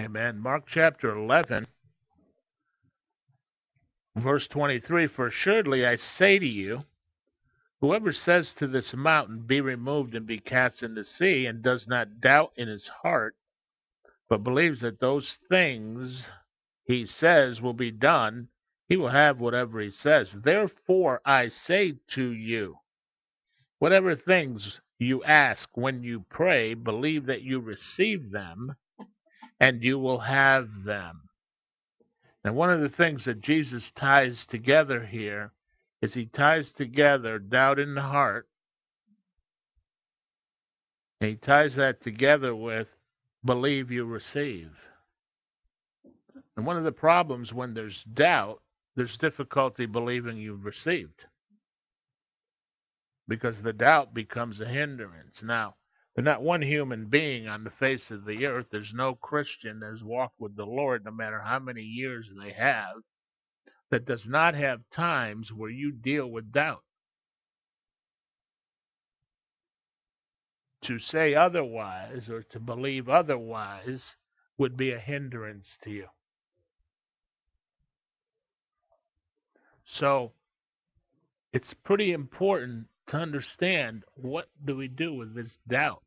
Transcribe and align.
Amen. 0.00 0.38
Mark 0.38 0.64
chapter 0.72 1.14
11, 1.14 1.66
verse 4.16 4.48
23 4.50 5.08
For 5.08 5.26
assuredly 5.26 5.84
I 5.84 5.96
say 6.16 6.38
to 6.38 6.46
you, 6.46 6.84
whoever 7.82 8.10
says 8.10 8.50
to 8.60 8.66
this 8.66 8.92
mountain, 8.94 9.40
Be 9.46 9.60
removed 9.60 10.14
and 10.14 10.26
be 10.26 10.38
cast 10.38 10.82
in 10.82 10.94
the 10.94 11.04
sea, 11.04 11.44
and 11.44 11.62
does 11.62 11.84
not 11.86 12.18
doubt 12.22 12.52
in 12.56 12.66
his 12.66 12.88
heart, 13.02 13.36
but 14.30 14.42
believes 14.42 14.80
that 14.80 15.00
those 15.00 15.36
things 15.50 16.22
he 16.84 17.04
says 17.04 17.60
will 17.60 17.74
be 17.74 17.90
done, 17.90 18.48
he 18.88 18.96
will 18.96 19.10
have 19.10 19.38
whatever 19.38 19.82
he 19.82 19.90
says. 20.02 20.32
Therefore 20.34 21.20
I 21.26 21.50
say 21.66 21.96
to 22.14 22.30
you, 22.30 22.78
whatever 23.80 24.16
things 24.16 24.78
you 24.98 25.22
ask 25.24 25.68
when 25.74 26.02
you 26.02 26.24
pray, 26.30 26.72
believe 26.72 27.26
that 27.26 27.42
you 27.42 27.60
receive 27.60 28.30
them 28.30 28.76
and 29.60 29.82
you 29.82 29.98
will 29.98 30.20
have 30.20 30.68
them. 30.84 31.20
Now, 32.44 32.54
one 32.54 32.70
of 32.70 32.80
the 32.80 32.96
things 32.96 33.26
that 33.26 33.42
Jesus 33.42 33.82
ties 33.98 34.46
together 34.50 35.04
here 35.04 35.52
is 36.00 36.14
he 36.14 36.26
ties 36.26 36.72
together 36.76 37.38
doubt 37.38 37.78
in 37.78 37.94
the 37.94 38.00
heart. 38.00 38.48
And 41.20 41.30
he 41.30 41.36
ties 41.36 41.74
that 41.76 42.02
together 42.02 42.56
with 42.56 42.88
believe 43.44 43.90
you 43.90 44.06
receive. 44.06 44.70
And 46.56 46.64
one 46.64 46.78
of 46.78 46.84
the 46.84 46.92
problems 46.92 47.52
when 47.52 47.74
there's 47.74 48.02
doubt, 48.14 48.62
there's 48.96 49.16
difficulty 49.18 49.84
believing 49.84 50.38
you've 50.38 50.64
received. 50.64 51.24
Because 53.28 53.56
the 53.62 53.74
doubt 53.74 54.14
becomes 54.14 54.60
a 54.60 54.66
hindrance. 54.66 55.36
Now, 55.42 55.74
there's 56.14 56.24
not 56.24 56.42
one 56.42 56.62
human 56.62 57.06
being 57.06 57.46
on 57.46 57.64
the 57.64 57.70
face 57.70 58.10
of 58.10 58.24
the 58.24 58.44
earth, 58.46 58.66
there's 58.70 58.92
no 58.94 59.14
Christian 59.14 59.80
that's 59.80 60.02
walked 60.02 60.40
with 60.40 60.56
the 60.56 60.64
Lord, 60.64 61.04
no 61.04 61.12
matter 61.12 61.40
how 61.40 61.58
many 61.58 61.82
years 61.82 62.26
they 62.42 62.52
have, 62.52 62.96
that 63.90 64.06
does 64.06 64.22
not 64.26 64.54
have 64.54 64.80
times 64.94 65.52
where 65.52 65.70
you 65.70 65.92
deal 65.92 66.26
with 66.26 66.52
doubt. 66.52 66.82
To 70.84 70.98
say 70.98 71.34
otherwise 71.34 72.28
or 72.28 72.42
to 72.52 72.58
believe 72.58 73.08
otherwise 73.08 74.00
would 74.58 74.76
be 74.76 74.92
a 74.92 74.98
hindrance 74.98 75.66
to 75.84 75.90
you. 75.90 76.06
So 79.98 80.32
it's 81.52 81.74
pretty 81.84 82.12
important 82.12 82.86
to 83.10 83.16
understand 83.16 84.04
what 84.14 84.48
do 84.64 84.76
we 84.76 84.86
do 84.86 85.12
with 85.12 85.34
this 85.34 85.50
doubt? 85.68 86.02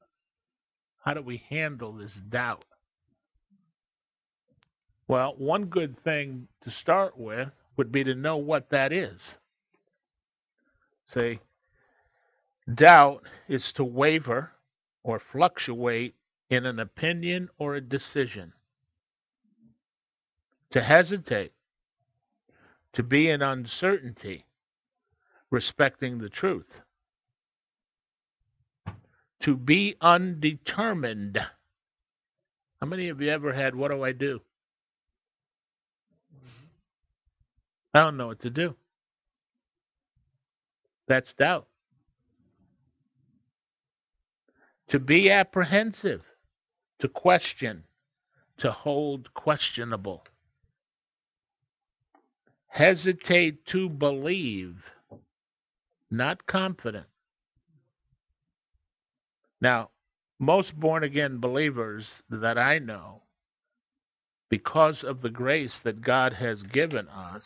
How 1.04 1.14
do 1.14 1.22
we 1.22 1.44
handle 1.50 1.92
this 1.94 2.14
doubt? 2.30 2.64
Well, 5.08 5.36
one 5.38 5.66
good 5.66 6.02
thing 6.04 6.48
to 6.64 6.72
start 6.82 7.18
with 7.18 7.50
would 7.76 7.92
be 7.92 8.06
to 8.06 8.16
know 8.16 8.38
what 8.38 8.70
that 8.70 8.94
is. 8.94 9.20
Say, 11.14 11.42
doubt 12.74 13.24
is 13.50 13.64
to 13.76 13.84
waver 13.84 14.52
or 15.04 15.22
fluctuate 15.34 16.16
in 16.50 16.66
an 16.66 16.80
opinion 16.80 17.50
or 17.58 17.76
a 17.76 17.82
decision, 17.82 18.54
to 20.72 20.82
hesitate, 20.82 21.52
to 22.94 23.04
be 23.04 23.30
in 23.30 23.42
uncertainty 23.42 24.46
respecting 25.52 26.20
the 26.20 26.30
truth 26.30 26.66
to 29.44 29.56
be 29.56 29.96
undetermined. 30.02 31.38
How 32.80 32.88
many 32.88 33.10
of 33.10 33.22
you 33.22 33.30
ever 33.30 33.54
had, 33.54 33.76
what 33.76 33.92
do 33.92 34.04
I 34.04 34.12
do? 34.12 34.42
I 37.94 38.00
don't 38.00 38.18
know 38.18 38.28
what 38.28 38.42
to 38.42 38.50
do. 38.50 38.76
That's 41.08 41.32
doubt. 41.38 41.68
To 44.90 45.00
be 45.00 45.30
apprehensive, 45.32 46.22
to 47.00 47.08
question, 47.08 47.84
to 48.60 48.72
hold 48.72 49.34
questionable. 49.34 50.24
Hesitate 52.68 53.66
to 53.68 53.90
believe, 53.90 54.76
not 56.10 56.46
confident. 56.48 57.06
Now, 59.64 59.92
most 60.40 60.78
born 60.78 61.06
again 61.06 61.40
believers 61.40 62.04
that 62.30 62.58
I 62.58 62.80
know, 62.80 63.22
because 64.50 65.06
of 65.08 65.22
the 65.22 65.30
grace 65.30 65.80
that 65.86 66.02
God 66.02 66.34
has 66.34 66.62
given 66.64 67.08
us, 67.08 67.44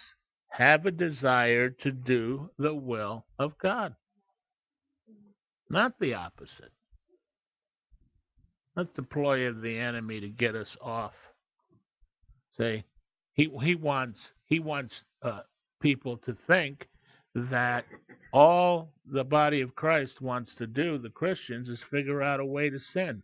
have 0.50 0.88
a 0.88 0.92
desire 0.92 1.70
to 1.70 1.92
do 1.92 2.50
the 2.58 2.74
will 2.74 3.26
of 3.38 3.60
God. 3.60 3.96
Not 5.70 6.00
the 6.00 6.16
opposite. 6.16 6.72
That's 8.76 8.90
the 8.96 9.04
ploy 9.04 9.46
of 9.46 9.62
the 9.62 9.78
enemy 9.78 10.20
to 10.20 10.28
get 10.28 10.56
us 10.56 10.76
off. 10.82 11.14
Say, 12.58 12.84
he 13.34 13.52
he 13.62 13.76
wants 13.76 14.20
he 14.48 14.60
wants 14.60 14.94
uh, 15.22 15.42
people 15.82 16.18
to 16.26 16.36
think 16.48 16.88
that 17.52 17.86
all 18.34 18.90
the 19.12 19.24
body 19.24 19.62
of 19.62 19.76
Christ 19.76 20.22
wants 20.22 20.52
to 20.58 20.68
do, 20.68 20.98
the 20.98 21.10
Christians, 21.10 21.70
is 21.70 21.80
figure 21.92 22.22
out 22.22 22.40
a 22.40 22.46
way 22.46 22.70
to 22.70 22.80
sin. 22.94 23.22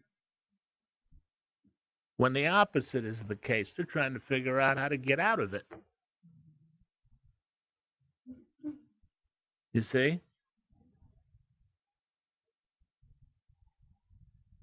When 2.17 2.33
the 2.33 2.47
opposite 2.47 3.05
is 3.05 3.17
the 3.27 3.35
case, 3.35 3.67
they're 3.75 3.85
trying 3.85 4.13
to 4.13 4.19
figure 4.29 4.59
out 4.59 4.77
how 4.77 4.87
to 4.87 4.97
get 4.97 5.19
out 5.19 5.39
of 5.39 5.53
it. 5.53 5.65
You 9.73 9.83
see? 9.91 10.21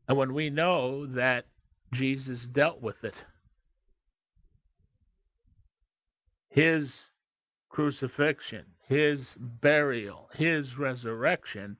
And 0.09 0.17
when 0.17 0.33
we 0.33 0.49
know 0.49 1.07
that 1.07 1.47
Jesus 1.93 2.39
dealt 2.53 2.81
with 2.81 3.03
it, 3.03 3.15
his 6.51 6.89
crucifixion, 7.69 8.65
his 8.91 9.21
burial, 9.63 10.29
his 10.35 10.67
resurrection, 10.77 11.77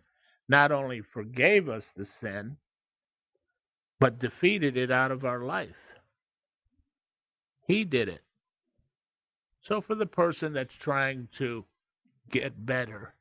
not 0.49 0.71
only 0.71 1.03
forgave 1.13 1.69
us 1.69 1.83
the 1.97 2.07
sin, 2.21 2.57
but 3.99 4.21
defeated 4.21 4.77
it 4.77 4.93
out 4.93 5.11
of 5.11 5.25
our 5.25 5.41
life. 5.41 5.75
He 7.67 7.83
did 7.83 8.09
it. 8.09 8.23
So, 9.65 9.81
for 9.81 9.97
the 9.97 10.07
person 10.07 10.53
that's 10.53 10.71
trying 10.83 11.27
to 11.39 11.65
get 12.31 12.65
better 12.65 13.13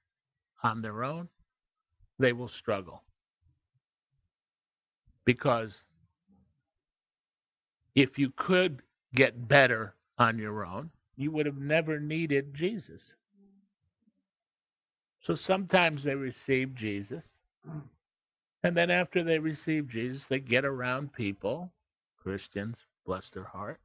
on 0.63 0.83
their 0.83 1.03
own, 1.03 1.27
they 2.19 2.31
will 2.31 2.51
struggle. 2.59 3.01
Because 5.25 5.71
if 7.95 8.19
you 8.19 8.31
could 8.38 8.83
get 9.16 9.47
better 9.47 9.95
on 10.19 10.38
your 10.38 10.63
own, 10.63 10.91
you 11.17 11.31
would 11.31 11.47
have 11.47 11.57
never 11.57 12.00
needed 12.00 12.53
Jesus. 12.53 13.01
So 15.29 15.38
sometimes 15.45 16.03
they 16.03 16.16
receive 16.16 16.73
Jesus, 16.73 17.22
hmm. 17.63 17.81
and 18.63 18.75
then 18.75 18.90
after 18.90 19.23
they 19.23 19.38
receive 19.38 19.88
Jesus, 19.88 20.23
they 20.28 20.40
get 20.40 20.66
around 20.66 21.13
people, 21.13 21.72
Christians, 22.17 22.78
bless 23.06 23.25
their 23.35 23.44
heart, 23.44 23.79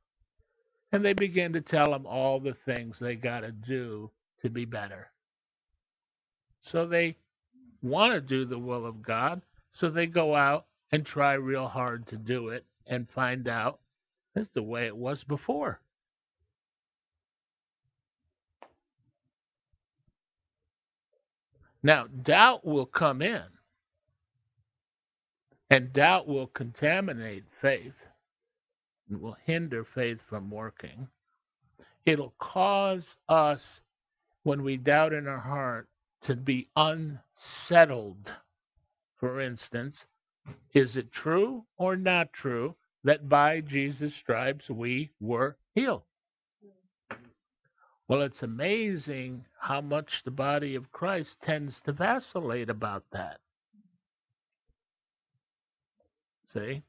and 0.90 1.04
they 1.04 1.12
begin 1.12 1.52
to 1.52 1.60
tell 1.60 1.90
them 1.90 2.06
all 2.06 2.40
the 2.40 2.56
things 2.64 2.96
they 2.98 3.14
got 3.14 3.40
to 3.40 3.52
do 3.52 4.10
to 4.40 4.48
be 4.48 4.64
better. 4.64 5.10
So 6.72 6.86
they 6.86 7.14
want 7.82 8.14
to 8.14 8.22
do 8.22 8.46
the 8.46 8.58
will 8.58 8.86
of 8.86 9.02
God, 9.02 9.42
so 9.78 9.90
they 9.90 10.06
go 10.06 10.34
out 10.34 10.64
and 10.92 11.04
try 11.04 11.34
real 11.34 11.68
hard 11.68 12.06
to 12.06 12.16
do 12.16 12.48
it 12.48 12.64
and 12.86 13.06
find 13.14 13.48
out 13.48 13.80
that's 14.34 14.48
the 14.54 14.62
way 14.62 14.86
it 14.86 14.96
was 14.96 15.22
before. 15.24 15.78
Now, 21.84 22.06
doubt 22.06 22.66
will 22.66 22.86
come 22.86 23.20
in, 23.20 23.44
and 25.68 25.92
doubt 25.92 26.26
will 26.26 26.46
contaminate 26.46 27.44
faith, 27.60 27.92
and 29.08 29.20
will 29.20 29.36
hinder 29.44 29.86
faith 29.94 30.18
from 30.30 30.50
working. 30.50 31.06
It'll 32.06 32.34
cause 32.38 33.04
us, 33.28 33.60
when 34.44 34.62
we 34.62 34.78
doubt 34.78 35.12
in 35.12 35.28
our 35.28 35.38
heart, 35.38 35.86
to 36.26 36.34
be 36.34 36.68
unsettled. 36.74 38.30
For 39.20 39.42
instance, 39.42 39.96
is 40.72 40.96
it 40.96 41.12
true 41.12 41.64
or 41.76 41.96
not 41.96 42.32
true 42.32 42.76
that 43.04 43.28
by 43.28 43.60
Jesus' 43.60 44.14
stripes 44.22 44.70
we 44.70 45.10
were 45.20 45.58
healed? 45.74 46.02
Well, 48.06 48.22
it's 48.22 48.42
amazing 48.42 49.44
how 49.58 49.80
much 49.80 50.08
the 50.24 50.30
body 50.30 50.74
of 50.74 50.92
Christ 50.92 51.30
tends 51.42 51.74
to 51.84 51.92
vacillate 51.92 52.68
about 52.68 53.04
that. 53.12 53.40
See? 56.52 56.82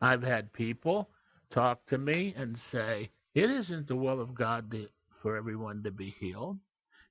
I've 0.00 0.22
had 0.22 0.52
people 0.52 1.10
talk 1.52 1.84
to 1.86 1.98
me 1.98 2.34
and 2.36 2.56
say, 2.72 3.10
it 3.34 3.50
isn't 3.50 3.88
the 3.88 3.96
will 3.96 4.20
of 4.20 4.34
God 4.34 4.70
to, 4.70 4.88
for 5.22 5.36
everyone 5.36 5.82
to 5.82 5.90
be 5.90 6.14
healed. 6.18 6.58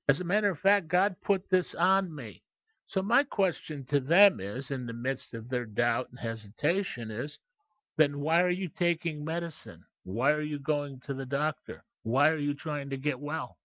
As 0.08 0.20
a 0.20 0.24
matter 0.24 0.50
of 0.50 0.58
fact, 0.58 0.88
God 0.88 1.14
put 1.24 1.48
this 1.50 1.74
on 1.78 2.14
me. 2.14 2.42
So 2.88 3.02
my 3.02 3.22
question 3.22 3.86
to 3.90 4.00
them 4.00 4.40
is, 4.40 4.70
in 4.70 4.86
the 4.86 4.92
midst 4.92 5.34
of 5.34 5.48
their 5.48 5.66
doubt 5.66 6.08
and 6.10 6.18
hesitation, 6.18 7.10
is, 7.10 7.36
then 7.98 8.20
why 8.20 8.42
are 8.42 8.50
you 8.50 8.68
taking 8.78 9.24
medicine? 9.24 9.84
Why 10.04 10.30
are 10.32 10.42
you 10.42 10.58
going 10.58 11.00
to 11.06 11.14
the 11.14 11.26
doctor? 11.26 11.84
Why 12.02 12.28
are 12.28 12.38
you 12.38 12.54
trying 12.54 12.90
to 12.90 12.96
get 12.96 13.18
well? 13.20 13.56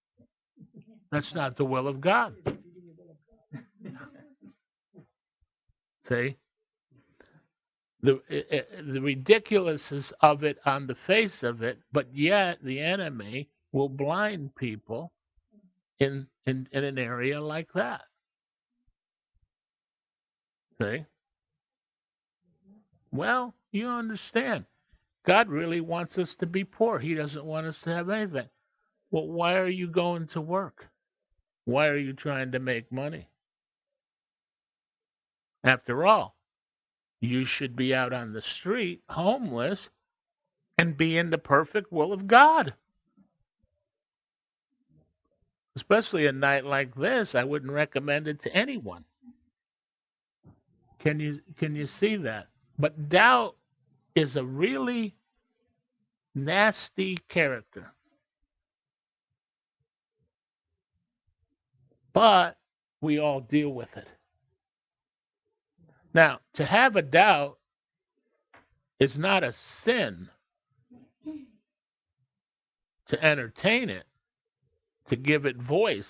That's 1.12 1.34
not 1.34 1.58
the 1.58 1.66
will 1.66 1.88
of 1.88 2.02
God. 2.02 2.36
See? 6.10 6.38
The, 8.02 8.20
the 8.30 9.00
ridiculousness 9.00 10.12
of 10.20 10.44
it 10.44 10.58
on 10.66 10.88
the 10.88 10.98
face 11.08 11.42
of 11.42 11.62
it, 11.62 11.80
but 11.94 12.14
yet 12.14 12.58
the 12.62 12.82
enemy 12.82 13.48
will 13.72 13.88
blind 13.88 14.54
people 14.56 15.14
in, 16.00 16.28
in, 16.46 16.68
in 16.74 16.84
an 16.84 16.98
area 16.98 17.40
like 17.40 17.70
that. 17.76 18.02
See? 20.82 21.06
Well, 23.12 23.54
you 23.72 23.88
understand. 23.88 24.66
God 25.26 25.48
really 25.48 25.82
wants 25.82 26.18
us 26.18 26.30
to 26.40 26.46
be 26.46 26.64
poor. 26.64 27.00
He 27.00 27.14
doesn't 27.16 27.46
want 27.46 27.68
us 27.68 27.76
to 27.84 27.90
have 27.90 28.10
anything. 28.10 28.50
Well, 29.12 29.28
why 29.28 29.54
are 29.56 29.70
you 29.70 29.88
going 29.88 30.28
to 30.34 30.42
work? 30.42 30.86
Why 31.66 31.88
are 31.88 31.98
you 31.98 32.14
trying 32.14 32.52
to 32.52 32.60
make 32.60 32.92
money? 32.92 33.28
After 35.64 36.06
all, 36.06 36.36
you 37.22 37.46
should 37.46 37.76
be 37.76 37.94
out 37.94 38.12
on 38.12 38.34
the 38.34 38.44
street, 38.60 39.02
homeless, 39.08 39.80
and 40.78 40.98
be 40.98 41.18
in 41.18 41.30
the 41.30 41.38
perfect 41.38 41.92
will 41.92 42.12
of 42.12 42.28
God. 42.28 42.74
Especially 45.78 46.28
a 46.28 46.32
night 46.32 46.66
like 46.66 46.94
this, 46.96 47.30
I 47.34 47.46
wouldn't 47.46 47.72
recommend 47.72 48.28
it 48.28 48.44
to 48.44 48.54
anyone. 48.54 49.06
Can 51.00 51.20
you 51.20 51.40
can 51.58 51.76
you 51.76 51.88
see 52.00 52.16
that? 52.18 52.48
But 52.78 53.10
doubt 53.10 53.56
is 54.16 54.36
a 54.36 54.44
really 54.44 55.16
nasty 56.36 57.18
character. 57.30 57.92
But 62.14 62.58
we 63.02 63.20
all 63.20 63.42
deal 63.42 63.70
with 63.70 63.90
it. 63.96 64.08
Now, 66.14 66.40
to 66.56 66.66
have 66.66 66.96
a 66.96 67.02
doubt 67.02 67.58
is 69.00 69.12
not 69.16 69.44
a 69.44 69.54
sin. 69.84 70.30
To 73.10 73.24
entertain 73.24 73.90
it, 73.90 74.06
to 75.10 75.16
give 75.16 75.46
it 75.46 75.58
voice, 75.58 76.06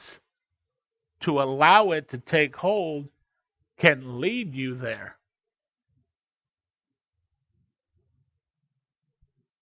to 1.24 1.42
allow 1.42 1.92
it 1.92 2.10
to 2.12 2.18
take 2.18 2.56
hold, 2.56 3.08
can 3.80 4.22
lead 4.22 4.54
you 4.54 4.78
there. 4.78 5.18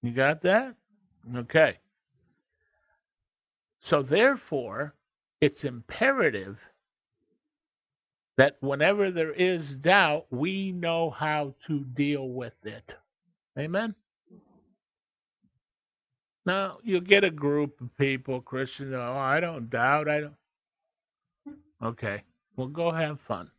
You 0.04 0.12
got 0.12 0.42
that? 0.44 0.76
Okay. 1.36 1.78
So, 3.90 4.04
therefore, 4.04 4.94
it's 5.42 5.64
imperative 5.64 6.58
that 8.38 8.58
whenever 8.62 9.12
there 9.12 9.34
is 9.34 9.62
doubt, 9.82 10.26
we 10.32 10.72
know 10.72 11.10
how 11.12 11.54
to 11.68 11.80
deal 11.96 12.30
with 12.30 12.54
it. 12.64 12.90
Amen? 13.58 13.94
Now, 16.46 16.80
you'll 16.84 17.02
get 17.02 17.24
a 17.24 17.30
group 17.30 17.80
of 17.82 17.96
people, 17.98 18.42
Christians, 18.42 18.94
oh, 18.96 19.18
I 19.18 19.40
don't 19.40 19.70
doubt. 19.70 20.10
I 20.10 20.22
don't. 20.22 20.34
Okay. 21.84 22.24
Well, 22.56 22.68
go 22.68 22.92
have 22.92 23.20
fun. 23.28 23.50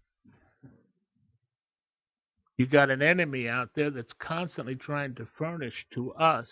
You 2.62 2.68
got 2.68 2.90
an 2.90 3.02
enemy 3.02 3.48
out 3.48 3.70
there 3.74 3.90
that's 3.90 4.12
constantly 4.20 4.76
trying 4.76 5.16
to 5.16 5.26
furnish 5.36 5.84
to 5.94 6.12
us 6.12 6.46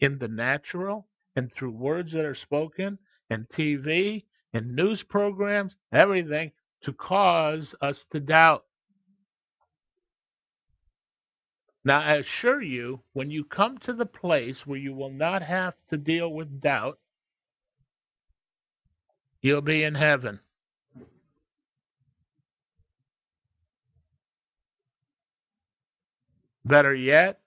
in 0.00 0.16
the 0.18 0.28
natural 0.28 1.08
and 1.36 1.52
through 1.52 1.72
words 1.72 2.12
that 2.12 2.24
are 2.24 2.34
spoken 2.34 2.96
and 3.28 3.46
TV 3.50 4.24
and 4.54 4.74
news 4.74 5.02
programs, 5.02 5.74
everything 5.92 6.52
to 6.84 6.94
cause 6.94 7.74
us 7.82 7.96
to 8.12 8.20
doubt. 8.20 8.64
Now, 11.84 12.00
I 12.00 12.14
assure 12.14 12.62
you, 12.62 13.00
when 13.12 13.30
you 13.30 13.44
come 13.44 13.76
to 13.84 13.92
the 13.92 14.06
place 14.06 14.56
where 14.64 14.78
you 14.78 14.94
will 14.94 15.12
not 15.12 15.42
have 15.42 15.74
to 15.90 15.98
deal 15.98 16.32
with 16.32 16.62
doubt, 16.62 16.98
you'll 19.42 19.60
be 19.60 19.82
in 19.82 19.96
heaven. 19.96 20.40
Better 26.66 26.94
yet, 26.96 27.38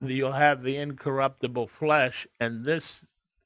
you'll 0.00 0.32
have 0.32 0.62
the 0.62 0.76
incorruptible 0.76 1.68
flesh, 1.80 2.14
and 2.38 2.64
this 2.64 2.84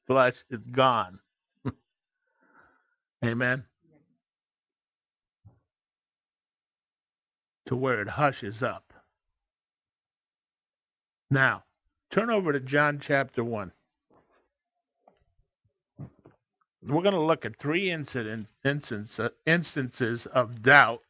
flesh 0.05 0.35
is 0.51 0.59
gone. 0.71 1.17
Amen. 3.25 3.63
To 7.67 7.75
where 7.75 7.99
it 7.99 8.07
hushes 8.07 8.61
up. 8.61 8.93
Now, 11.31 11.63
turn 12.13 12.29
over 12.29 12.53
to 12.53 12.59
John 12.59 13.01
chapter 13.05 13.43
1. 13.43 13.71
We're 16.87 17.01
going 17.01 17.15
to 17.15 17.19
look 17.19 17.43
at 17.43 17.59
three 17.59 17.91
instance, 17.91 18.47
uh, 19.17 19.29
instances 19.47 20.27
of 20.31 20.61
doubt 20.61 21.01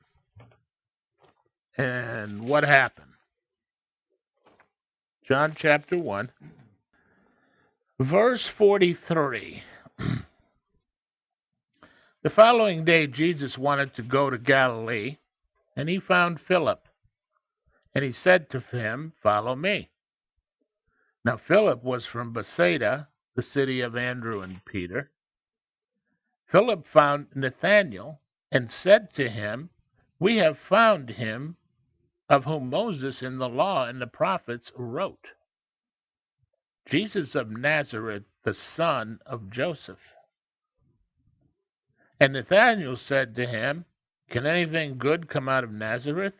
and 1.78 2.48
what 2.48 2.64
happened. 2.64 3.07
John 5.28 5.58
chapter 5.60 5.98
1, 5.98 6.32
verse 8.00 8.48
43. 8.58 9.62
the 12.24 12.30
following 12.30 12.86
day, 12.86 13.08
Jesus 13.08 13.58
wanted 13.58 13.94
to 13.96 14.04
go 14.04 14.30
to 14.30 14.38
Galilee, 14.38 15.18
and 15.76 15.90
he 15.90 16.00
found 16.00 16.40
Philip. 16.48 16.80
And 17.94 18.06
he 18.06 18.14
said 18.14 18.50
to 18.52 18.62
him, 18.72 19.12
Follow 19.22 19.54
me. 19.54 19.90
Now, 21.26 21.42
Philip 21.46 21.84
was 21.84 22.06
from 22.06 22.32
Bethsaida, 22.32 23.10
the 23.36 23.44
city 23.44 23.82
of 23.82 23.98
Andrew 23.98 24.40
and 24.40 24.64
Peter. 24.64 25.12
Philip 26.50 26.86
found 26.94 27.28
Nathanael 27.36 28.22
and 28.50 28.72
said 28.72 29.10
to 29.16 29.28
him, 29.28 29.72
We 30.20 30.38
have 30.38 30.58
found 30.70 31.10
him 31.10 31.58
of 32.30 32.44
whom 32.44 32.70
Moses 32.70 33.22
in 33.22 33.38
the 33.38 33.50
law 33.50 33.88
and 33.88 34.02
the 34.02 34.08
prophets 34.08 34.72
wrote. 34.76 35.28
Jesus 36.90 37.36
of 37.36 37.50
Nazareth, 37.50 38.24
the 38.44 38.56
son 38.76 39.20
of 39.26 39.50
Joseph. 39.50 40.00
And 42.20 42.34
Nathanael 42.34 42.98
said 43.08 43.36
to 43.36 43.46
him, 43.46 43.86
Can 44.30 44.46
anything 44.46 44.98
good 44.98 45.30
come 45.30 45.48
out 45.48 45.64
of 45.64 45.72
Nazareth? 45.72 46.34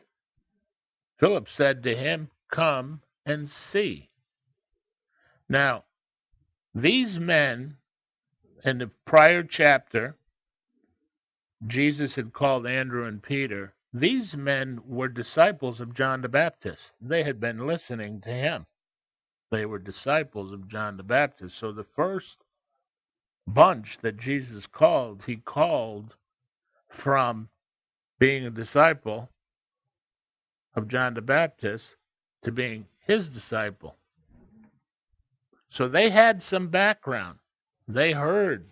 Philip 1.20 1.48
said 1.56 1.84
to 1.84 1.96
him, 1.96 2.30
Come 2.52 3.02
and 3.26 3.50
see. 3.72 4.10
Now, 5.50 5.86
these 6.74 7.18
men 7.20 7.78
in 8.64 8.80
the 8.80 8.92
prior 9.06 9.44
chapter, 9.44 10.16
Jesus 11.66 12.16
had 12.16 12.34
called 12.34 12.68
Andrew 12.68 13.06
and 13.06 13.22
Peter 13.22 13.74
these 14.00 14.34
men 14.34 14.82
were 14.86 15.08
disciples 15.08 15.80
of 15.80 15.96
John 15.96 16.22
the 16.22 16.30
Baptist. 16.30 16.82
They 17.02 17.24
had 17.24 17.40
been 17.40 17.66
listening 17.68 18.22
to 18.22 18.30
him. 18.30 18.66
They 19.52 19.66
were 19.66 19.80
disciples 19.80 20.52
of 20.52 20.68
John 20.68 20.98
the 20.98 21.04
Baptist. 21.04 21.56
So 21.60 21.72
the 21.72 21.86
first 21.96 22.38
bunch 23.48 23.98
that 24.02 24.20
Jesus 24.20 24.66
called, 24.72 25.24
he 25.26 25.38
called 25.38 26.16
from 27.04 27.50
being 28.20 28.46
a 28.46 28.50
disciple 28.50 29.30
of 30.76 30.88
John 30.88 31.14
the 31.14 31.22
Baptist 31.22 31.86
to 32.44 32.52
being 32.52 32.86
his 33.06 33.28
disciple. 33.30 33.96
So 35.72 35.88
they 35.88 36.10
had 36.10 36.44
some 36.44 36.70
background. 36.70 37.40
They 37.88 38.12
heard 38.12 38.66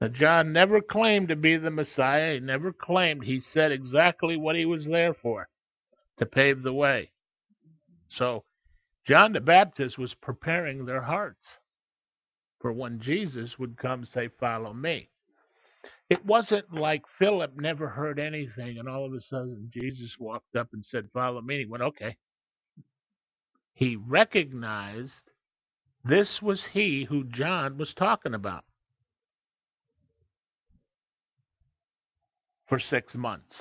now, 0.00 0.08
John 0.08 0.52
never 0.52 0.80
claimed 0.80 1.28
to 1.28 1.36
be 1.36 1.56
the 1.56 1.70
Messiah. 1.70 2.34
He 2.34 2.40
never 2.40 2.72
claimed. 2.72 3.24
He 3.24 3.42
said 3.52 3.70
exactly 3.70 4.36
what 4.36 4.56
he 4.56 4.64
was 4.64 4.84
there 4.86 5.14
for 5.14 5.48
to 6.18 6.26
pave 6.26 6.62
the 6.62 6.72
way. 6.72 7.10
So, 8.10 8.44
John 9.06 9.32
the 9.32 9.40
Baptist 9.40 9.98
was 9.98 10.14
preparing 10.22 10.84
their 10.84 11.02
hearts 11.02 11.44
for 12.60 12.72
when 12.72 13.00
Jesus 13.00 13.58
would 13.58 13.76
come 13.78 14.06
say, 14.14 14.28
Follow 14.40 14.72
me. 14.72 15.10
It 16.08 16.24
wasn't 16.24 16.74
like 16.74 17.02
Philip 17.18 17.52
never 17.56 17.88
heard 17.88 18.18
anything, 18.18 18.78
and 18.78 18.88
all 18.88 19.06
of 19.06 19.12
a 19.12 19.20
sudden 19.28 19.70
Jesus 19.72 20.16
walked 20.18 20.56
up 20.56 20.68
and 20.72 20.84
said, 20.90 21.08
Follow 21.12 21.40
me. 21.42 21.60
He 21.60 21.66
went, 21.66 21.82
Okay. 21.82 22.16
He 23.74 23.96
recognized 23.96 25.12
This 26.04 26.40
was 26.42 26.62
he 26.72 27.04
who 27.04 27.24
John 27.24 27.76
was 27.78 27.92
talking 27.94 28.34
about 28.34 28.64
for 32.70 32.80
six 32.80 33.14
months. 33.14 33.52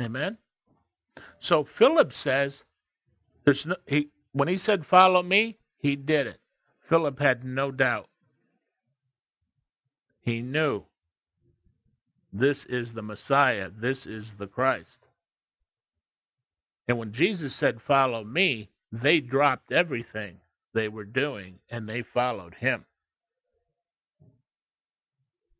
Amen? 0.00 0.38
So 1.42 1.66
Philip 1.78 2.12
says, 2.24 2.54
there's 3.44 3.62
no, 3.66 3.74
he, 3.86 4.08
when 4.32 4.48
he 4.48 4.56
said, 4.56 4.86
Follow 4.88 5.22
me, 5.22 5.58
he 5.78 5.96
did 5.96 6.26
it. 6.26 6.40
Philip 6.88 7.18
had 7.18 7.44
no 7.44 7.70
doubt. 7.70 8.08
He 10.22 10.40
knew 10.40 10.84
this 12.32 12.64
is 12.68 12.88
the 12.94 13.02
Messiah, 13.02 13.68
this 13.78 14.06
is 14.06 14.26
the 14.38 14.46
Christ. 14.46 14.88
And 16.86 16.98
when 16.98 17.12
Jesus 17.12 17.52
said, 17.58 17.78
Follow 17.86 18.22
me, 18.22 18.70
they 18.92 19.18
dropped 19.18 19.72
everything 19.72 20.36
they 20.72 20.88
were 20.88 21.04
doing 21.04 21.58
and 21.68 21.88
they 21.88 22.04
followed 22.14 22.54
him. 22.54 22.84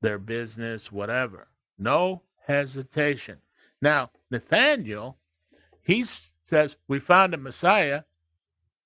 Their 0.02 0.18
business, 0.18 0.82
whatever. 0.92 1.48
No 1.80 2.22
hesitation. 2.46 3.38
Now, 3.80 4.10
Nathanael, 4.30 5.16
he 5.82 6.04
says, 6.50 6.76
We 6.86 7.00
found 7.00 7.34
a 7.34 7.38
Messiah. 7.38 8.02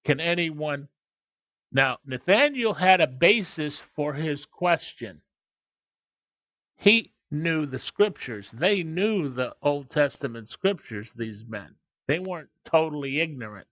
Can 0.07 0.21
anyone. 0.21 0.89
Now, 1.73 1.99
Nathanael 2.07 2.75
had 2.75 3.01
a 3.01 3.07
basis 3.07 3.75
for 3.97 4.15
his 4.15 4.47
question. 4.53 5.21
He 6.77 7.13
knew 7.31 7.67
the 7.67 7.81
scriptures. 7.81 8.47
They 8.53 8.83
knew 8.83 9.29
the 9.33 9.55
Old 9.63 9.91
Testament 9.91 10.51
scriptures, 10.51 11.09
these 11.17 11.43
men. 11.49 11.75
They 12.07 12.19
weren't 12.19 12.51
totally 12.71 13.21
ignorant. 13.21 13.67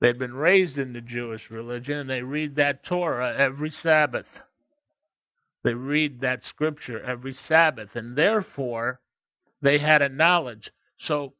They'd 0.00 0.18
been 0.18 0.34
raised 0.34 0.78
in 0.78 0.92
the 0.92 1.00
Jewish 1.00 1.50
religion 1.50 1.98
and 1.98 2.10
they 2.10 2.22
read 2.22 2.56
that 2.56 2.84
Torah 2.84 3.36
every 3.36 3.70
Sabbath. 3.82 4.26
They 5.62 5.74
read 5.74 6.20
that 6.20 6.40
scripture 6.48 7.02
every 7.02 7.36
Sabbath, 7.46 7.90
and 7.94 8.16
therefore 8.16 9.00
they 9.60 9.78
had 9.78 10.02
a 10.02 10.08
knowledge. 10.08 10.70
So 10.98 11.34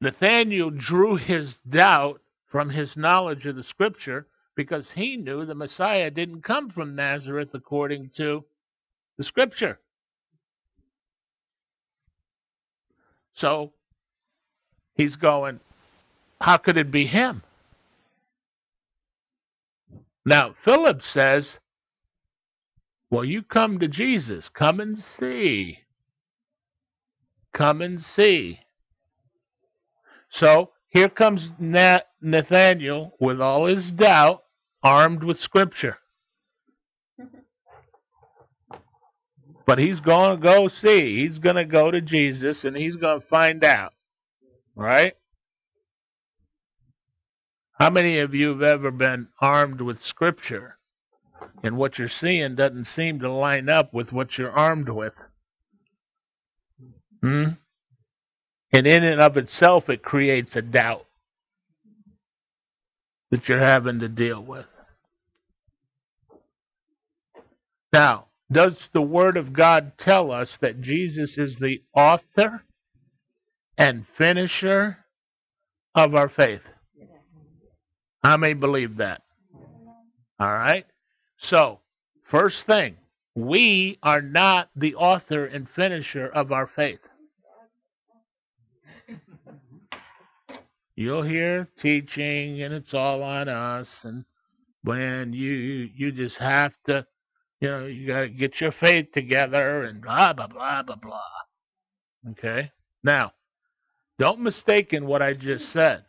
Nathanael 0.00 0.70
drew 0.70 1.16
his 1.16 1.54
doubt 1.68 2.20
from 2.50 2.70
his 2.70 2.96
knowledge 2.96 3.44
of 3.46 3.56
the 3.56 3.64
scripture 3.64 4.26
because 4.56 4.86
he 4.94 5.16
knew 5.16 5.44
the 5.44 5.54
Messiah 5.54 6.10
didn't 6.10 6.42
come 6.42 6.70
from 6.70 6.96
Nazareth 6.96 7.50
according 7.54 8.10
to 8.16 8.44
the 9.18 9.24
scripture. 9.24 9.78
So 13.36 13.72
he's 14.94 15.16
going, 15.16 15.60
how 16.40 16.56
could 16.56 16.76
it 16.76 16.90
be 16.90 17.06
him? 17.06 17.42
Now, 20.24 20.54
Philip 20.64 21.00
says, 21.14 21.46
well, 23.10 23.24
you 23.24 23.42
come 23.42 23.80
to 23.80 23.88
Jesus. 23.88 24.48
Come 24.54 24.78
and 24.78 24.98
see. 25.18 25.78
Come 27.52 27.82
and 27.82 28.00
see. 28.14 28.60
So 30.32 30.70
here 30.88 31.08
comes 31.08 31.48
Nathanael 31.58 33.14
with 33.18 33.40
all 33.40 33.66
his 33.66 33.90
doubt, 33.92 34.44
armed 34.82 35.24
with 35.24 35.40
Scripture. 35.40 35.98
But 39.66 39.78
he's 39.78 40.00
going 40.00 40.36
to 40.36 40.42
go 40.42 40.68
see. 40.82 41.24
He's 41.24 41.38
going 41.38 41.54
to 41.54 41.64
go 41.64 41.92
to 41.92 42.00
Jesus 42.00 42.64
and 42.64 42.76
he's 42.76 42.96
going 42.96 43.20
to 43.20 43.26
find 43.28 43.62
out. 43.62 43.92
Right? 44.74 45.12
How 47.74 47.88
many 47.88 48.18
of 48.18 48.34
you 48.34 48.48
have 48.48 48.62
ever 48.62 48.90
been 48.90 49.28
armed 49.40 49.80
with 49.80 49.98
Scripture 50.04 50.79
and 51.62 51.76
what 51.76 51.98
you're 51.98 52.10
seeing 52.20 52.56
doesn't 52.56 52.88
seem 52.96 53.20
to 53.20 53.30
line 53.30 53.68
up 53.68 53.92
with 53.92 54.12
what 54.12 54.36
you're 54.36 54.50
armed 54.50 54.88
with? 54.88 55.14
Hmm? 57.22 57.44
And 58.72 58.86
in 58.86 59.04
and 59.04 59.20
of 59.20 59.36
itself, 59.36 59.88
it 59.88 60.02
creates 60.02 60.54
a 60.54 60.62
doubt 60.62 61.06
that 63.30 63.48
you're 63.48 63.58
having 63.58 64.00
to 64.00 64.08
deal 64.08 64.42
with. 64.42 64.66
Now, 67.92 68.26
does 68.52 68.74
the 68.92 69.02
Word 69.02 69.36
of 69.36 69.52
God 69.52 69.92
tell 69.98 70.30
us 70.30 70.48
that 70.60 70.80
Jesus 70.80 71.34
is 71.36 71.56
the 71.60 71.82
author 71.94 72.62
and 73.76 74.06
finisher 74.16 74.98
of 75.94 76.14
our 76.14 76.28
faith? 76.28 76.62
How 78.22 78.36
many 78.36 78.54
believe 78.54 78.98
that? 78.98 79.22
All 80.38 80.52
right. 80.52 80.84
So, 81.48 81.80
first 82.30 82.56
thing, 82.66 82.96
we 83.34 83.98
are 84.02 84.20
not 84.20 84.68
the 84.76 84.94
author 84.94 85.46
and 85.46 85.66
finisher 85.74 86.26
of 86.26 86.52
our 86.52 86.70
faith. 86.76 87.00
You'll 90.96 91.22
hear 91.22 91.66
teaching 91.80 92.62
and 92.62 92.74
it's 92.74 92.92
all 92.92 93.22
on 93.22 93.48
us 93.48 93.88
and 94.02 94.24
when 94.82 95.32
you 95.32 95.88
you 95.94 96.12
just 96.12 96.36
have 96.36 96.72
to 96.88 97.06
you 97.60 97.68
know, 97.68 97.86
you 97.86 98.06
gotta 98.06 98.28
get 98.28 98.60
your 98.60 98.72
faith 98.72 99.12
together 99.12 99.84
and 99.84 100.02
blah 100.02 100.34
blah 100.34 100.46
blah 100.46 100.82
blah 100.82 100.96
blah. 100.96 102.32
Okay? 102.32 102.70
Now, 103.02 103.32
don't 104.18 104.40
mistake 104.40 104.92
in 104.92 105.06
what 105.06 105.22
I 105.22 105.32
just 105.32 105.72
said. 105.72 106.04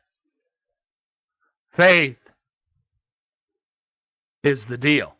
Faith 1.78 2.18
is 4.44 4.60
the 4.70 4.78
deal. 4.78 5.14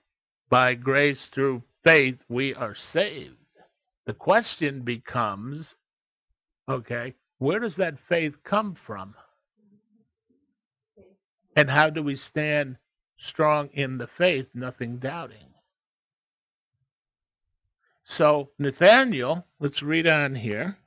By 0.52 0.76
grace 0.76 1.18
through 1.34 1.64
faith 1.84 2.18
we 2.30 2.54
are 2.54 2.76
saved. 2.94 3.38
The 4.06 4.14
question 4.14 4.82
becomes 4.82 5.66
okay, 6.70 7.16
where 7.40 7.60
does 7.60 7.76
that 7.78 7.96
faith 8.08 8.34
come 8.44 8.78
from? 8.86 9.16
And 11.56 11.70
how 11.70 11.90
do 11.90 12.04
we 12.04 12.18
stand 12.30 12.78
strong 13.30 13.70
in 13.74 13.98
the 13.98 14.10
faith, 14.18 14.48
nothing 14.54 14.98
doubting? 14.98 15.38
So, 18.18 18.50
Nathanael, 18.60 19.46
let's 19.60 19.82
read 19.82 20.06
on 20.06 20.36
here. 20.36 20.78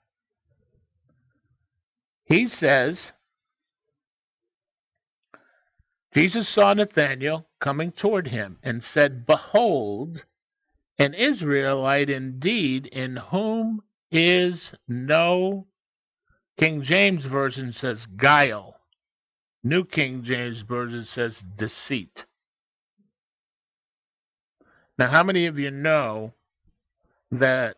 He 2.26 2.48
says, 2.48 2.98
Jesus 6.14 6.52
saw 6.54 6.74
Nathanael 6.74 7.46
coming 7.64 7.90
toward 7.92 8.28
him 8.28 8.58
and 8.62 8.84
said, 8.92 9.26
Behold, 9.26 10.22
an 10.98 11.14
Israelite 11.14 12.10
indeed, 12.10 12.86
in 12.86 13.16
whom 13.16 13.82
is 14.12 14.70
no, 14.86 15.66
King 16.60 16.82
James 16.84 17.24
Version 17.24 17.72
says 17.72 18.06
guile. 18.16 18.76
New 19.64 19.84
King 19.84 20.22
James 20.24 20.60
Version 20.68 21.06
says 21.14 21.34
deceit. 21.56 22.24
Now, 24.98 25.10
how 25.10 25.22
many 25.24 25.46
of 25.46 25.58
you 25.58 25.70
know 25.70 26.34
that 27.32 27.76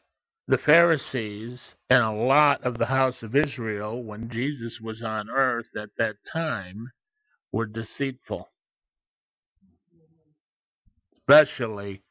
the 0.49 0.59
Pharisees 0.59 1.61
and 1.89 2.03
a 2.03 2.11
lot 2.11 2.63
of 2.65 2.77
the 2.77 2.87
house 2.87 3.23
of 3.23 3.37
Israel, 3.37 4.03
when 4.03 4.29
Jesus 4.31 4.79
was 4.83 5.01
on 5.03 5.31
earth 5.31 5.69
at 5.77 5.91
that 5.97 6.17
time, 6.31 6.91
were 7.53 7.67
deceitful, 7.67 8.51
especially 11.29 12.03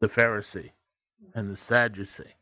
the 0.00 0.08
Pharisee 0.08 0.70
and 1.34 1.50
the 1.50 1.58
Sadducee. 1.68 2.36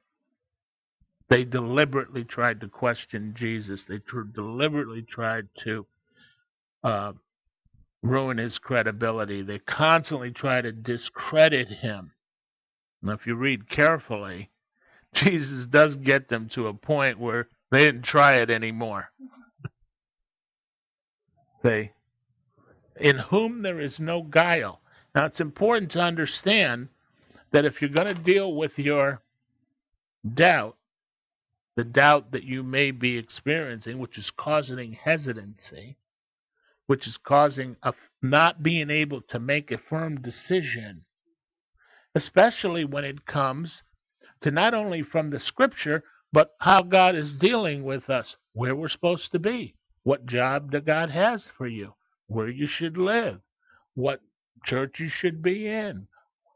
They 1.29 1.45
deliberately 1.45 2.25
tried 2.25 2.61
to 2.61 2.69
question 2.69 3.35
Jesus. 3.39 3.81
They 3.89 3.99
tr- 3.99 4.23
deliberately 4.35 5.03
tried 5.03 5.49
to 5.65 5.87
uh, 6.85 7.13
ruin 8.03 8.39
his 8.39 8.59
credibility. 8.59 9.43
They 9.43 9.59
constantly 9.61 10.31
try 10.31 10.61
to 10.61 10.73
discredit 10.73 11.69
him. 11.69 12.13
Now, 13.03 13.13
if 13.13 13.27
you 13.27 13.35
read 13.35 13.69
carefully, 13.71 14.51
Jesus 15.15 15.67
does 15.71 15.95
get 15.97 16.29
them 16.29 16.51
to 16.55 16.69
a 16.69 16.75
point 16.75 17.19
where 17.19 17.49
they 17.71 17.79
didn't 17.79 18.05
try 18.05 18.37
it 18.37 18.51
anymore. 18.51 19.09
they 21.63 21.93
in 23.01 23.17
whom 23.17 23.63
there 23.63 23.81
is 23.81 23.95
no 23.99 24.23
guile. 24.23 24.82
Now, 25.15 25.27
it's 25.27 25.41
important 25.41 25.93
to 25.93 26.01
understand 26.01 26.89
that 27.53 27.65
if 27.65 27.81
you're 27.81 27.91
going 27.91 28.15
to 28.15 28.23
deal 28.23 28.55
with 28.55 28.73
your 28.77 29.21
doubt, 30.35 30.77
the 31.77 31.85
doubt 31.85 32.33
that 32.33 32.45
you 32.45 32.63
may 32.63 32.91
be 32.91 33.19
experiencing, 33.19 33.99
which 33.99 34.19
is 34.19 34.31
causing 34.37 34.93
hesitancy, 34.93 35.97
which 36.87 37.07
is 37.07 37.17
causing 37.27 37.77
a 37.83 37.93
not 38.23 38.63
being 38.63 38.91
able 38.91 39.21
to 39.23 39.39
make 39.39 39.71
a 39.71 39.79
firm 39.91 40.21
decision, 40.21 41.05
especially 42.15 42.85
when 42.85 43.05
it 43.05 43.27
comes 43.27 43.71
to 44.43 44.51
not 44.51 44.75
only 44.75 45.03
from 45.03 45.31
the 45.31 45.41
scripture, 45.41 46.03
but 46.33 46.55
how 46.59 46.83
God 46.83 47.15
is 47.15 47.31
dealing 47.41 47.85
with 47.85 48.09
us, 48.09 48.37
where 48.55 48.75
we're 48.75 48.89
supposed 48.89 49.31
to 49.33 49.39
be, 49.39 49.75
what 50.05 50.27
job 50.27 50.73
that 50.73 50.87
God 50.87 51.11
has 51.11 51.43
for 51.57 51.67
you, 51.67 51.95
where 52.29 52.49
you 52.49 52.67
should 52.67 52.97
live, 52.97 53.41
what 53.95 54.21
church 54.67 54.97
you 54.99 55.09
should 55.21 55.43
be 55.43 55.69
in. 55.69 56.07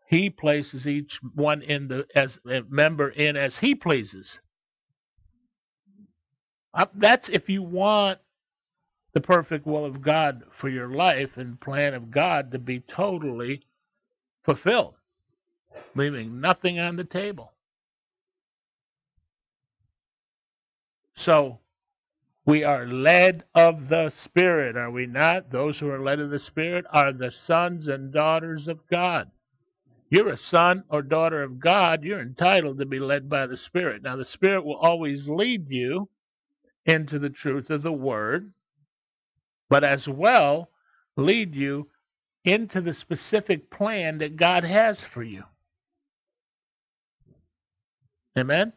He 0.08 0.30
places 0.30 0.86
each 0.86 1.12
one 1.34 1.62
in 1.62 1.88
the 1.88 2.06
as 2.14 2.36
a 2.48 2.62
member 2.68 3.08
in 3.10 3.36
as 3.36 3.56
he 3.60 3.74
pleases. 3.74 4.28
That's 6.94 7.28
if 7.28 7.48
you 7.48 7.62
want 7.62 8.18
the 9.14 9.20
perfect 9.20 9.66
will 9.66 9.84
of 9.84 10.02
God 10.02 10.42
for 10.60 10.68
your 10.68 10.88
life 10.88 11.30
and 11.36 11.60
plan 11.60 11.94
of 11.94 12.10
God 12.10 12.52
to 12.52 12.58
be 12.58 12.84
totally 12.94 13.62
fulfilled, 14.44 14.94
leaving 15.94 16.40
nothing 16.40 16.78
on 16.78 16.96
the 16.96 17.04
table. 17.04 17.52
So, 21.24 21.58
we 22.46 22.62
are 22.62 22.86
led 22.86 23.42
of 23.56 23.88
the 23.88 24.12
Spirit, 24.24 24.76
are 24.76 24.90
we 24.90 25.06
not? 25.06 25.50
Those 25.50 25.78
who 25.78 25.90
are 25.90 26.02
led 26.02 26.20
of 26.20 26.30
the 26.30 26.38
Spirit 26.38 26.84
are 26.92 27.12
the 27.12 27.32
sons 27.46 27.88
and 27.88 28.12
daughters 28.12 28.68
of 28.68 28.78
God. 28.88 29.30
You're 30.08 30.28
a 30.28 30.38
son 30.50 30.84
or 30.88 31.02
daughter 31.02 31.42
of 31.42 31.58
God, 31.58 32.04
you're 32.04 32.20
entitled 32.20 32.78
to 32.78 32.86
be 32.86 33.00
led 33.00 33.28
by 33.28 33.48
the 33.48 33.56
Spirit. 33.56 34.04
Now, 34.04 34.14
the 34.14 34.24
Spirit 34.26 34.64
will 34.64 34.76
always 34.76 35.26
lead 35.26 35.68
you 35.68 36.08
into 36.86 37.18
the 37.18 37.30
truth 37.30 37.68
of 37.68 37.82
the 37.82 37.92
Word, 37.92 38.52
but 39.68 39.82
as 39.82 40.06
well 40.06 40.70
lead 41.16 41.52
you 41.52 41.88
into 42.44 42.80
the 42.80 42.94
specific 42.94 43.68
plan 43.72 44.18
that 44.18 44.36
God 44.36 44.62
has 44.62 44.96
for 45.12 45.24
you. 45.24 45.42
Amen? 48.38 48.72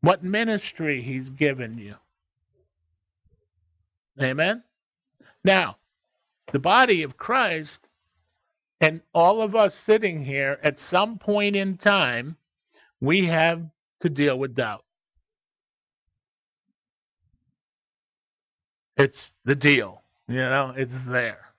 What 0.00 0.24
ministry 0.24 1.02
He's 1.02 1.28
given 1.28 1.78
you. 1.78 1.94
Amen? 4.20 4.62
Now, 5.44 5.76
the 6.52 6.58
body 6.58 7.02
of 7.02 7.16
Christ 7.16 7.70
and 8.80 9.00
all 9.14 9.40
of 9.40 9.54
us 9.54 9.72
sitting 9.86 10.24
here 10.24 10.58
at 10.62 10.76
some 10.90 11.18
point 11.18 11.56
in 11.56 11.78
time, 11.78 12.36
we 13.00 13.26
have 13.26 13.62
to 14.02 14.08
deal 14.08 14.38
with 14.38 14.56
doubt. 14.56 14.84
It's 18.96 19.18
the 19.44 19.54
deal. 19.54 20.02
You 20.28 20.36
know, 20.36 20.74
it's 20.76 20.92
there. 21.08 21.52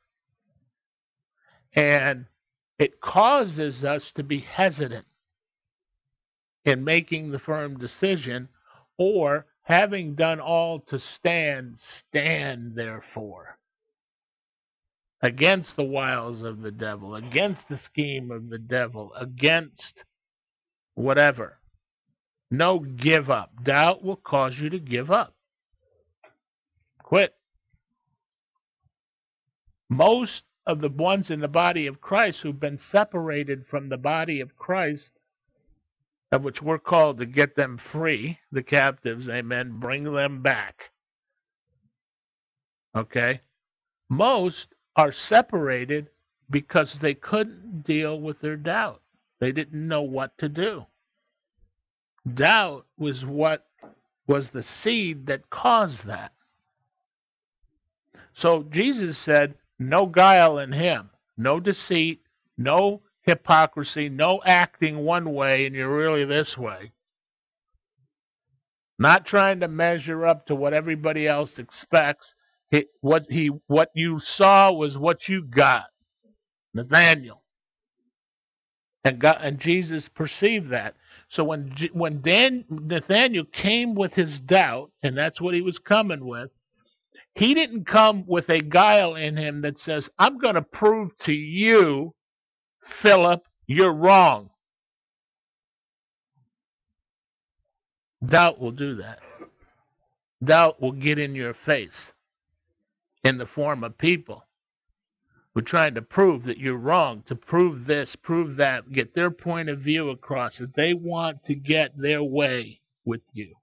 And 1.76 2.26
it 2.78 3.02
causes 3.02 3.84
us 3.84 4.04
to 4.16 4.24
be 4.24 4.40
hesitant 4.40 5.06
in 6.66 6.84
making 6.84 7.32
the 7.32 7.40
firm 7.40 7.78
decision 7.78 8.48
or 8.98 9.46
having 9.64 10.16
done 10.16 10.40
all 10.40 10.82
to 10.90 11.00
stand, 11.18 11.78
stand 12.10 12.76
therefore 12.76 13.58
against 15.22 15.70
the 15.78 15.84
wiles 15.84 16.44
of 16.44 16.62
the 16.62 16.72
devil, 16.72 17.16
against 17.16 17.62
the 17.70 17.80
scheme 17.86 18.30
of 18.30 18.50
the 18.50 18.58
devil, 18.58 19.14
against 19.20 20.04
whatever. 20.96 21.58
No 22.52 22.80
give 22.80 23.30
up. 23.30 23.52
Doubt 23.64 24.04
will 24.04 24.18
cause 24.18 24.54
you 24.60 24.70
to 24.70 24.80
give 24.80 25.10
up. 25.10 25.34
Quit. 27.02 27.34
Most 29.90 30.44
of 30.68 30.82
the 30.82 30.90
ones 30.90 31.30
in 31.30 31.40
the 31.40 31.48
body 31.48 31.88
of 31.88 32.02
Christ 32.02 32.40
who've 32.44 32.60
been 32.60 32.80
separated 32.92 33.66
from 33.70 33.90
the 33.90 33.98
body 33.98 34.42
of 34.42 34.58
Christ, 34.58 35.10
of 36.34 36.42
which 36.42 36.64
we're 36.64 36.80
called 36.80 37.20
to 37.20 37.28
get 37.28 37.56
them 37.56 37.80
free, 37.92 38.40
the 38.52 38.64
captives, 38.64 39.30
amen, 39.30 39.80
bring 39.80 40.12
them 40.12 40.42
back. 40.42 40.76
Okay? 42.98 43.40
Most 44.10 44.66
are 44.96 45.14
separated 45.30 46.08
because 46.50 46.92
they 47.04 47.14
couldn't 47.14 47.84
deal 47.84 48.20
with 48.20 48.42
their 48.42 48.56
doubt. 48.56 49.02
They 49.40 49.52
didn't 49.52 49.88
know 49.88 50.02
what 50.02 50.36
to 50.40 50.50
do. 50.50 50.88
Doubt 52.34 52.88
was 52.98 53.24
what 53.24 53.68
was 54.26 54.48
the 54.54 54.66
seed 54.84 55.28
that 55.28 55.52
caused 55.52 56.08
that. 56.08 56.32
So 58.38 58.66
Jesus 58.72 59.16
said, 59.24 59.54
no 59.78 60.08
guile 60.08 60.58
in 60.58 60.72
him, 60.72 61.12
no 61.38 61.60
deceit, 61.60 62.22
no 62.58 63.02
hypocrisy, 63.24 64.10
no 64.10 64.42
acting 64.46 65.00
one 65.00 65.34
way 65.34 65.66
and 65.66 65.76
you're 65.76 65.96
really 65.96 66.26
this 66.26 66.56
way. 66.58 66.92
Not 69.00 69.26
trying 69.26 69.60
to 69.62 69.68
measure 69.68 70.26
up 70.26 70.46
to 70.48 70.56
what 70.56 70.74
everybody 70.74 71.28
else 71.28 71.52
expects. 71.58 72.34
He, 72.70 72.86
what 73.02 73.26
he 73.30 73.50
what 73.68 73.90
you 73.96 74.20
saw 74.38 74.72
was 74.72 74.98
what 74.98 75.28
you 75.28 75.44
got. 75.44 75.86
Nathanael. 76.74 77.42
And 79.04 79.20
God, 79.20 79.38
and 79.42 79.60
Jesus 79.60 80.08
perceived 80.16 80.72
that. 80.72 80.96
So 81.32 81.44
when 81.44 81.76
when 81.94 82.22
Dan, 82.22 82.66
Nathaniel 82.70 83.46
came 83.46 83.96
with 83.96 84.14
his 84.14 84.40
doubt, 84.46 84.92
and 85.02 85.18
that's 85.18 85.42
what 85.42 85.56
he 85.56 85.62
was 85.62 85.78
coming 85.80 86.26
with, 86.26 86.52
he 87.36 87.54
didn't 87.54 87.88
come 87.88 88.26
with 88.28 88.50
a 88.50 88.62
guile 88.62 89.16
in 89.16 89.36
him 89.36 89.62
that 89.62 89.80
says, 89.80 90.08
I'm 90.20 90.38
going 90.38 90.56
to 90.56 90.62
prove 90.62 91.12
to 91.26 91.34
you, 91.34 92.14
Philip, 93.02 93.44
you're 93.68 93.94
wrong. 93.94 94.50
Doubt 98.28 98.60
will 98.60 98.72
do 98.72 98.96
that. 98.98 99.20
Doubt 100.44 100.82
will 100.82 100.92
get 100.92 101.20
in 101.20 101.36
your 101.36 101.56
face 101.66 101.90
in 103.24 103.38
the 103.38 103.46
form 103.46 103.84
of 103.84 103.98
people 103.98 104.46
who 105.54 105.60
are 105.60 105.64
trying 105.64 105.96
to 105.96 106.02
prove 106.02 106.44
that 106.44 106.58
you're 106.58 106.78
wrong, 106.78 107.24
to 107.28 107.36
prove 107.36 107.86
this, 107.86 108.16
prove 108.24 108.58
that, 108.58 108.92
get 108.92 109.14
their 109.14 109.30
point 109.32 109.70
of 109.70 109.80
view 109.80 110.10
across, 110.10 110.58
that 110.58 110.76
they 110.76 110.94
want 110.94 111.44
to 111.46 111.56
get 111.56 111.98
their 111.98 112.24
way 112.24 112.80
with 113.06 113.22
you. 113.34 113.54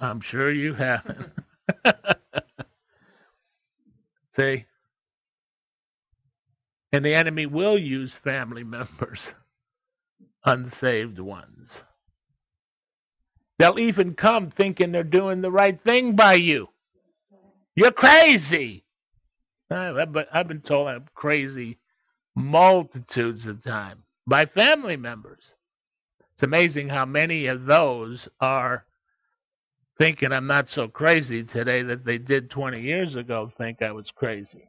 I'm 0.00 0.20
sure 0.20 0.50
you 0.52 0.74
haven't. 0.74 1.30
See? 4.36 4.64
And 6.92 7.04
the 7.04 7.14
enemy 7.14 7.46
will 7.46 7.78
use 7.78 8.12
family 8.22 8.64
members, 8.64 9.20
unsaved 10.44 11.18
ones. 11.18 11.70
They'll 13.58 13.78
even 13.78 14.14
come 14.14 14.52
thinking 14.56 14.92
they're 14.92 15.04
doing 15.04 15.40
the 15.40 15.50
right 15.50 15.78
thing 15.84 16.16
by 16.16 16.34
you. 16.34 16.68
You're 17.74 17.92
crazy. 17.92 18.84
Uh, 19.70 19.94
I've 20.32 20.48
been 20.48 20.62
told 20.62 20.88
I'm 20.88 21.06
crazy 21.14 21.78
multitudes 22.34 23.46
of 23.46 23.62
times 23.62 24.02
by 24.26 24.46
family 24.46 24.96
members. 24.96 25.42
It's 26.34 26.42
amazing 26.42 26.88
how 26.88 27.04
many 27.04 27.46
of 27.46 27.64
those 27.66 28.26
are 28.40 28.84
thinking 29.98 30.32
I'm 30.32 30.46
not 30.46 30.66
so 30.74 30.88
crazy 30.88 31.44
today 31.44 31.82
that 31.82 32.04
they 32.04 32.18
did 32.18 32.50
20 32.50 32.80
years 32.80 33.14
ago 33.14 33.52
think 33.58 33.82
I 33.82 33.92
was 33.92 34.06
crazy. 34.16 34.68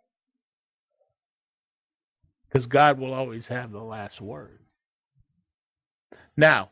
Because 2.54 2.68
God 2.68 3.00
will 3.00 3.14
always 3.14 3.46
have 3.50 3.72
the 3.72 3.80
last 3.80 4.22
word. 4.22 4.60
Now, 6.38 6.70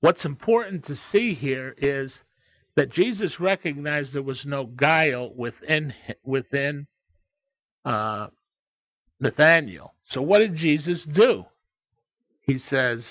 what's 0.00 0.26
important 0.26 0.84
to 0.86 0.96
see 1.10 1.32
here 1.32 1.74
is 1.78 2.12
that 2.76 2.92
Jesus 2.92 3.40
recognized 3.40 4.12
there 4.12 4.22
was 4.22 4.42
no 4.44 4.66
guile 4.66 5.32
within 5.34 5.94
within 6.22 6.86
uh, 7.86 8.26
Nathanael. 9.18 9.94
So 10.10 10.20
what 10.20 10.40
did 10.40 10.56
Jesus 10.56 11.02
do? 11.10 11.46
He 12.42 12.58
says, 12.58 13.06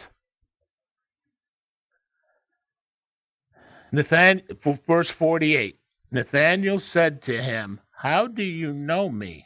Nathan, 3.92 4.44
verse 4.88 5.12
48 5.18 5.80
Nathanael 6.12 6.82
said 6.94 7.24
to 7.24 7.42
him, 7.42 7.80
How 7.92 8.28
do 8.28 8.44
you 8.44 8.74
know 8.74 9.10
me? 9.10 9.45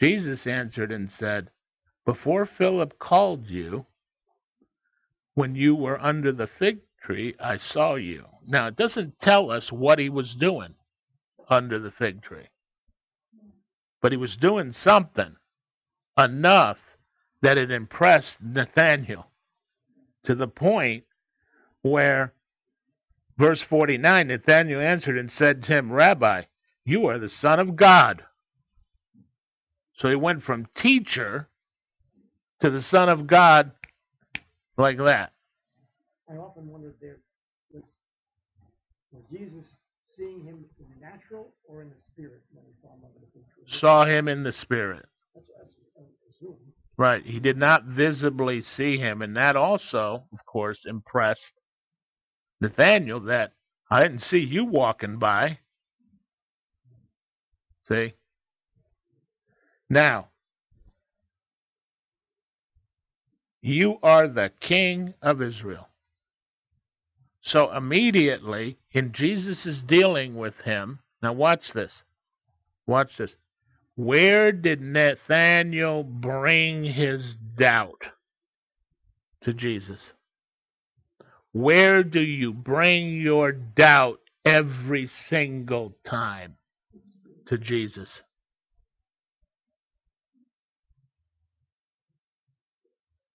Jesus 0.00 0.46
answered 0.46 0.92
and 0.92 1.10
said, 1.18 1.50
Before 2.06 2.48
Philip 2.58 2.98
called 2.98 3.46
you, 3.46 3.86
when 5.34 5.54
you 5.54 5.74
were 5.74 6.00
under 6.00 6.32
the 6.32 6.48
fig 6.58 6.78
tree, 7.04 7.34
I 7.42 7.58
saw 7.58 7.94
you. 7.96 8.24
Now, 8.46 8.66
it 8.68 8.76
doesn't 8.76 9.20
tell 9.20 9.50
us 9.50 9.70
what 9.70 9.98
he 9.98 10.08
was 10.08 10.34
doing 10.38 10.74
under 11.48 11.78
the 11.78 11.92
fig 11.92 12.22
tree, 12.22 12.48
but 14.00 14.12
he 14.12 14.18
was 14.18 14.36
doing 14.40 14.74
something 14.82 15.36
enough 16.16 16.78
that 17.42 17.58
it 17.58 17.70
impressed 17.70 18.36
Nathanael 18.40 19.30
to 20.24 20.34
the 20.34 20.48
point 20.48 21.04
where 21.82 22.32
Verse 23.40 23.64
49 23.70 24.28
Nathanael 24.28 24.80
answered 24.80 25.16
and 25.16 25.32
said 25.38 25.62
to 25.62 25.78
him, 25.78 25.90
Rabbi, 25.90 26.42
you 26.84 27.06
are 27.06 27.18
the 27.18 27.30
Son 27.40 27.58
of 27.58 27.74
God. 27.74 28.22
So 30.00 30.08
he 30.08 30.16
went 30.16 30.42
from 30.44 30.66
teacher 30.80 31.48
to 32.62 32.70
the 32.70 32.82
Son 32.90 33.08
of 33.08 33.26
God 33.26 33.72
like 34.78 34.96
that. 34.98 35.32
I 36.30 36.36
often 36.36 36.68
wondered 36.68 36.94
there 37.00 37.18
was, 37.72 37.82
was 39.12 39.22
Jesus 39.30 39.64
seeing 40.16 40.42
him 40.44 40.64
in 40.78 40.86
the 40.94 41.06
natural 41.06 41.48
or 41.68 41.82
in 41.82 41.90
the 41.90 41.96
spirit 42.12 42.42
when 42.52 42.64
he 42.64 42.72
saw 42.80 42.88
him 42.94 43.00
under 43.04 43.20
the 43.20 43.40
tree? 43.52 43.78
Saw 43.80 44.04
him 44.06 44.28
in 44.28 44.42
the 44.42 44.52
spirit. 44.52 45.06
That's 45.34 45.46
what 45.48 45.66
I 45.98 46.02
assume. 46.30 46.56
Right. 46.96 47.24
He 47.24 47.40
did 47.40 47.58
not 47.58 47.84
visibly 47.84 48.62
see 48.62 48.96
him. 48.96 49.20
And 49.20 49.36
that 49.36 49.56
also, 49.56 50.24
of 50.32 50.46
course, 50.46 50.78
impressed 50.86 51.52
Nathanael 52.60 53.20
that 53.20 53.52
I 53.90 54.02
didn't 54.02 54.22
see 54.22 54.38
you 54.38 54.64
walking 54.64 55.18
by. 55.18 55.58
See? 57.88 58.14
Now, 59.90 60.28
you 63.60 63.98
are 64.04 64.28
the 64.28 64.52
king 64.60 65.14
of 65.20 65.42
Israel. 65.42 65.88
So 67.42 67.72
immediately, 67.72 68.78
in 68.92 69.12
Jesus' 69.12 69.82
dealing 69.86 70.36
with 70.36 70.54
him, 70.64 71.00
now 71.22 71.32
watch 71.32 71.72
this. 71.74 71.90
Watch 72.86 73.10
this. 73.18 73.30
Where 73.96 74.52
did 74.52 74.80
Nathanael 74.80 76.04
bring 76.04 76.84
his 76.84 77.34
doubt 77.56 78.02
to 79.42 79.52
Jesus? 79.52 80.00
Where 81.52 82.04
do 82.04 82.20
you 82.20 82.52
bring 82.52 83.20
your 83.20 83.50
doubt 83.50 84.20
every 84.44 85.10
single 85.28 85.96
time 86.08 86.56
to 87.46 87.58
Jesus? 87.58 88.08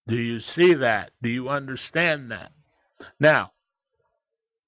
Do 0.07 0.15
you 0.15 0.39
see 0.39 0.75
that? 0.75 1.11
Do 1.21 1.29
you 1.29 1.49
understand 1.49 2.31
that? 2.31 2.51
Now, 3.19 3.51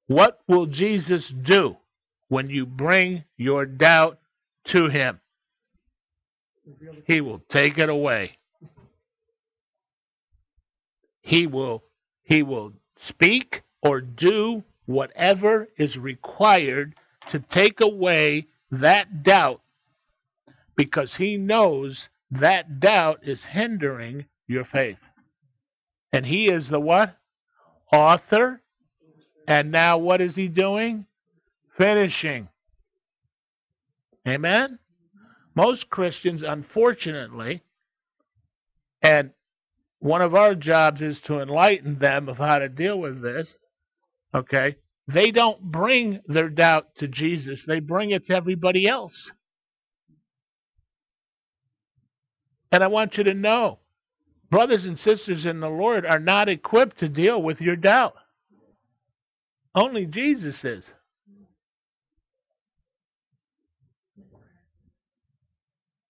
what 0.08 0.40
will 0.48 0.66
Jesus 0.66 1.24
do 1.46 1.78
when 2.30 2.50
you 2.50 2.66
bring 2.66 3.24
your 3.38 3.66
doubt 3.66 4.20
to 4.68 4.90
him? 4.90 5.20
He 7.06 7.22
will 7.22 7.42
take 7.52 7.78
it 7.78 7.90
away. 7.90 8.38
He 11.22 11.46
will 11.46 11.84
he 12.24 12.44
will 12.44 12.74
speak 13.08 13.64
or 13.82 14.02
do 14.02 14.64
whatever 14.86 15.68
is 15.78 15.96
required 15.96 16.94
to 17.32 17.40
take 17.54 17.80
away 17.80 18.48
that 18.72 19.24
doubt 19.24 19.62
because 20.76 21.14
he 21.18 21.38
knows 21.38 21.98
that 22.32 22.80
doubt 22.80 23.20
is 23.24 23.40
hindering 23.50 24.26
your 24.48 24.66
faith. 24.66 24.98
And 26.12 26.26
he 26.26 26.48
is 26.48 26.68
the 26.70 26.80
what? 26.80 27.16
Author. 27.92 28.62
And 29.48 29.72
now 29.72 29.98
what 29.98 30.22
is 30.22 30.36
he 30.36 30.48
doing? 30.48 31.06
Finishing. 31.78 32.50
Amen? 34.28 34.80
Most 35.56 35.90
Christians, 35.90 36.44
unfortunately, 36.46 37.64
and 39.02 39.32
one 40.00 40.22
of 40.22 40.36
our 40.36 40.54
jobs 40.54 41.02
is 41.02 41.18
to 41.26 41.40
enlighten 41.40 41.98
them 42.00 42.30
of 42.30 42.38
how 42.38 42.60
to 42.60 42.70
deal 42.70 43.00
with 43.00 43.22
this, 43.22 43.48
okay? 44.36 44.76
They 45.08 45.32
don't 45.32 45.62
bring 45.62 46.20
their 46.28 46.50
doubt 46.50 46.90
to 47.00 47.08
Jesus, 47.08 47.64
they 47.66 47.80
bring 47.80 48.12
it 48.12 48.28
to 48.28 48.36
everybody 48.36 48.88
else. 48.88 49.14
And 52.72 52.84
I 52.84 52.88
want 52.88 53.18
you 53.18 53.24
to 53.24 53.34
know 53.34 53.80
brothers 54.50 54.84
and 54.84 54.98
sisters 55.00 55.46
in 55.46 55.60
the 55.60 55.70
Lord 55.70 56.06
are 56.06 56.20
not 56.20 56.50
equipped 56.50 57.00
to 57.00 57.10
deal 57.10 57.42
with 57.42 57.60
your 57.62 57.76
doubt. 57.76 58.16
Only 59.76 60.06
Jesus 60.06 60.56
is. 60.64 60.84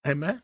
Amen. 0.05 0.41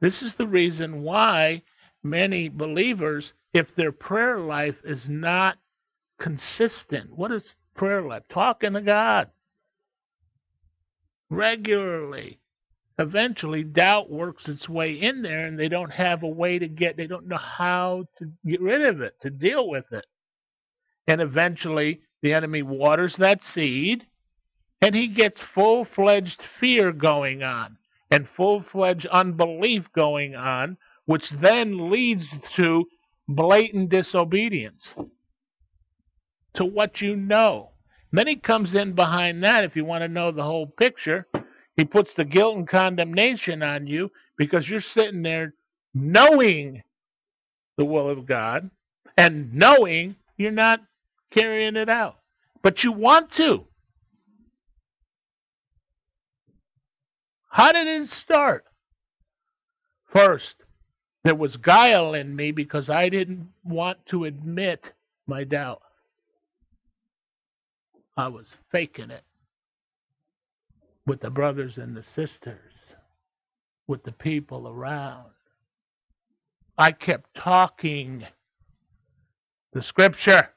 This 0.00 0.20
is 0.22 0.32
the 0.36 0.46
reason 0.46 1.02
why 1.02 1.62
many 2.02 2.48
believers, 2.48 3.32
if 3.52 3.66
their 3.76 3.92
prayer 3.92 4.38
life 4.40 4.74
is 4.84 5.02
not 5.06 5.58
consistent, 6.20 7.14
what 7.14 7.30
is 7.30 7.42
prayer 7.76 8.02
life? 8.02 8.22
Talking 8.32 8.72
to 8.72 8.80
God 8.80 9.30
regularly. 11.30 12.39
Eventually, 13.00 13.64
doubt 13.64 14.10
works 14.10 14.46
its 14.46 14.68
way 14.68 14.92
in 14.92 15.22
there, 15.22 15.46
and 15.46 15.58
they 15.58 15.68
don't 15.68 15.90
have 15.90 16.22
a 16.22 16.28
way 16.28 16.58
to 16.58 16.68
get, 16.68 16.98
they 16.98 17.06
don't 17.06 17.26
know 17.26 17.38
how 17.38 18.04
to 18.18 18.30
get 18.44 18.60
rid 18.60 18.84
of 18.84 19.00
it, 19.00 19.14
to 19.22 19.30
deal 19.30 19.70
with 19.70 19.86
it. 19.90 20.04
And 21.06 21.22
eventually, 21.22 22.02
the 22.20 22.34
enemy 22.34 22.60
waters 22.60 23.14
that 23.18 23.40
seed, 23.54 24.04
and 24.82 24.94
he 24.94 25.08
gets 25.08 25.40
full 25.54 25.86
fledged 25.96 26.42
fear 26.60 26.92
going 26.92 27.42
on 27.42 27.78
and 28.10 28.28
full 28.36 28.62
fledged 28.70 29.06
unbelief 29.06 29.84
going 29.94 30.34
on, 30.34 30.76
which 31.06 31.24
then 31.40 31.90
leads 31.90 32.26
to 32.56 32.84
blatant 33.26 33.88
disobedience 33.88 34.82
to 36.54 36.66
what 36.66 37.00
you 37.00 37.16
know. 37.16 37.70
Then 38.12 38.26
he 38.26 38.36
comes 38.36 38.74
in 38.74 38.94
behind 38.94 39.42
that, 39.42 39.64
if 39.64 39.74
you 39.74 39.86
want 39.86 40.02
to 40.02 40.08
know 40.08 40.32
the 40.32 40.42
whole 40.42 40.66
picture, 40.66 41.26
he 41.80 41.86
puts 41.86 42.10
the 42.14 42.26
guilt 42.26 42.58
and 42.58 42.68
condemnation 42.68 43.62
on 43.62 43.86
you 43.86 44.10
because 44.36 44.68
you're 44.68 44.82
sitting 44.92 45.22
there 45.22 45.54
knowing 45.94 46.82
the 47.78 47.86
will 47.86 48.10
of 48.10 48.26
God 48.26 48.70
and 49.16 49.54
knowing 49.54 50.14
you're 50.36 50.50
not 50.50 50.80
carrying 51.32 51.76
it 51.76 51.88
out. 51.88 52.18
But 52.62 52.84
you 52.84 52.92
want 52.92 53.30
to. 53.38 53.64
How 57.48 57.72
did 57.72 57.86
it 57.86 58.10
start? 58.22 58.66
First, 60.12 60.54
there 61.24 61.34
was 61.34 61.56
guile 61.56 62.12
in 62.12 62.36
me 62.36 62.52
because 62.52 62.90
I 62.90 63.08
didn't 63.08 63.48
want 63.64 63.96
to 64.10 64.26
admit 64.26 64.84
my 65.26 65.44
doubt. 65.44 65.80
I 68.18 68.28
was 68.28 68.44
faking 68.70 69.10
it 69.10 69.24
with 71.10 71.20
the 71.20 71.28
brothers 71.28 71.72
and 71.76 71.96
the 71.96 72.04
sisters, 72.14 72.72
with 73.88 74.00
the 74.04 74.12
people 74.12 74.68
around. 74.68 75.26
I 76.78 76.92
kept 76.92 77.34
talking 77.34 78.24
the 79.72 79.82
scripture. 79.82 80.50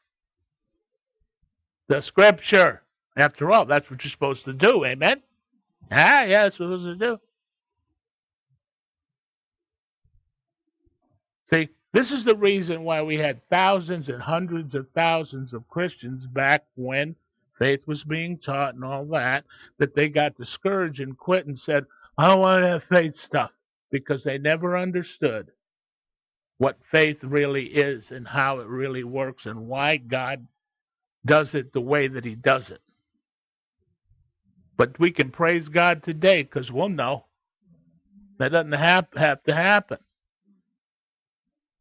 The 1.90 2.04
scripture. 2.04 2.84
After 3.18 3.50
all, 3.50 3.66
that's 3.66 3.90
what 3.90 4.04
you're 4.04 4.12
supposed 4.12 4.46
to 4.46 4.54
do. 4.54 4.86
Amen? 4.86 5.24
Ah, 5.92 6.22
yeah, 6.22 6.44
that's 6.44 6.60
what 6.60 6.68
you're 6.68 6.78
supposed 6.78 7.00
to 7.00 7.06
do. 7.08 7.18
See, 11.52 11.70
this 11.94 12.12
is 12.12 12.26
the 12.26 12.36
reason 12.36 12.84
why 12.84 13.02
we 13.02 13.18
had 13.18 13.42
thousands 13.50 14.08
and 14.08 14.22
hundreds 14.22 14.76
of 14.76 14.86
thousands 14.94 15.52
of 15.52 15.68
Christians 15.68 16.28
back 16.28 16.64
when 16.76 17.16
faith 17.60 17.82
was 17.88 18.04
being 18.04 18.38
taught 18.38 18.76
and 18.76 18.84
all 18.84 19.06
that, 19.06 19.46
that 19.80 19.96
they 19.96 20.10
got 20.10 20.38
discouraged 20.38 21.00
and 21.00 21.18
quit 21.18 21.46
and 21.46 21.58
said, 21.60 21.86
I 22.18 22.28
don't 22.28 22.40
want 22.40 22.64
to 22.64 22.70
have 22.70 22.84
faith 22.90 23.14
stuff 23.26 23.52
because 23.92 24.24
they 24.24 24.38
never 24.38 24.78
understood 24.78 25.52
what 26.58 26.78
faith 26.92 27.18
really 27.24 27.66
is 27.66 28.04
and 28.10 28.28
how 28.28 28.60
it 28.60 28.68
really 28.68 29.04
works 29.04 29.46
and 29.46 29.68
why 29.68 29.98
God 29.98 30.48
does 31.26 31.50
it 31.54 31.74
the 31.74 31.82
way 31.82 32.08
that 32.08 32.26
He 32.26 32.36
does 32.36 32.70
it. 32.70 32.82
But 34.78 35.00
we 35.00 35.12
can 35.12 35.32
praise 35.32 35.68
God 35.68 36.04
today 36.04 36.44
because 36.44 36.72
we'll 36.72 36.90
know 36.90 37.26
that 38.40 38.52
doesn't 38.52 38.72
have, 38.72 39.06
have 39.16 39.44
to 39.44 39.54
happen. 39.54 40.00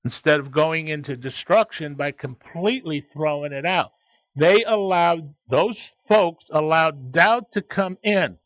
Instead 0.04 0.40
of 0.40 0.52
going 0.52 0.88
into 0.88 1.16
destruction 1.16 1.94
by 1.94 2.10
completely 2.10 3.06
throwing 3.12 3.52
it 3.52 3.64
out, 3.64 3.92
they 4.36 4.64
allowed, 4.64 5.34
those 5.50 5.76
folks 6.08 6.44
allowed 6.50 7.12
doubt 7.12 7.52
to 7.52 7.62
come 7.62 7.98
in 8.02 8.38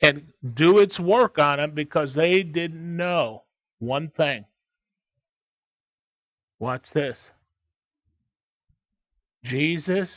and 0.00 0.22
do 0.54 0.78
its 0.78 0.98
work 0.98 1.38
on 1.38 1.58
them 1.58 1.72
because 1.72 2.14
they 2.14 2.42
didn't 2.42 2.96
know 2.96 3.44
one 3.78 4.10
thing. 4.16 4.44
Watch 6.58 6.84
this. 6.94 7.16
Jesus 9.44 10.08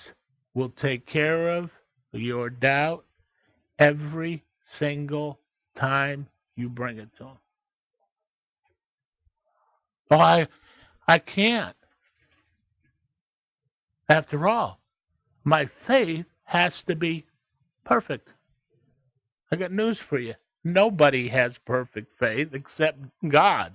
will 0.53 0.73
take 0.81 1.05
care 1.05 1.49
of 1.49 1.69
your 2.11 2.49
doubt 2.49 3.05
every 3.79 4.43
single 4.79 5.39
time 5.79 6.27
you 6.55 6.67
bring 6.67 6.97
it 6.97 7.09
to 7.17 7.23
him. 7.25 7.37
Oh, 10.11 10.17
I, 10.17 10.47
I 11.07 11.19
can't. 11.19 11.75
After 14.09 14.47
all, 14.47 14.79
my 15.43 15.69
faith 15.87 16.25
has 16.43 16.73
to 16.87 16.95
be 16.95 17.25
perfect. 17.85 18.29
I 19.51 19.55
got 19.55 19.71
news 19.71 19.97
for 20.09 20.19
you. 20.19 20.33
Nobody 20.63 21.29
has 21.29 21.53
perfect 21.65 22.07
faith 22.19 22.49
except 22.53 22.99
God. 23.27 23.73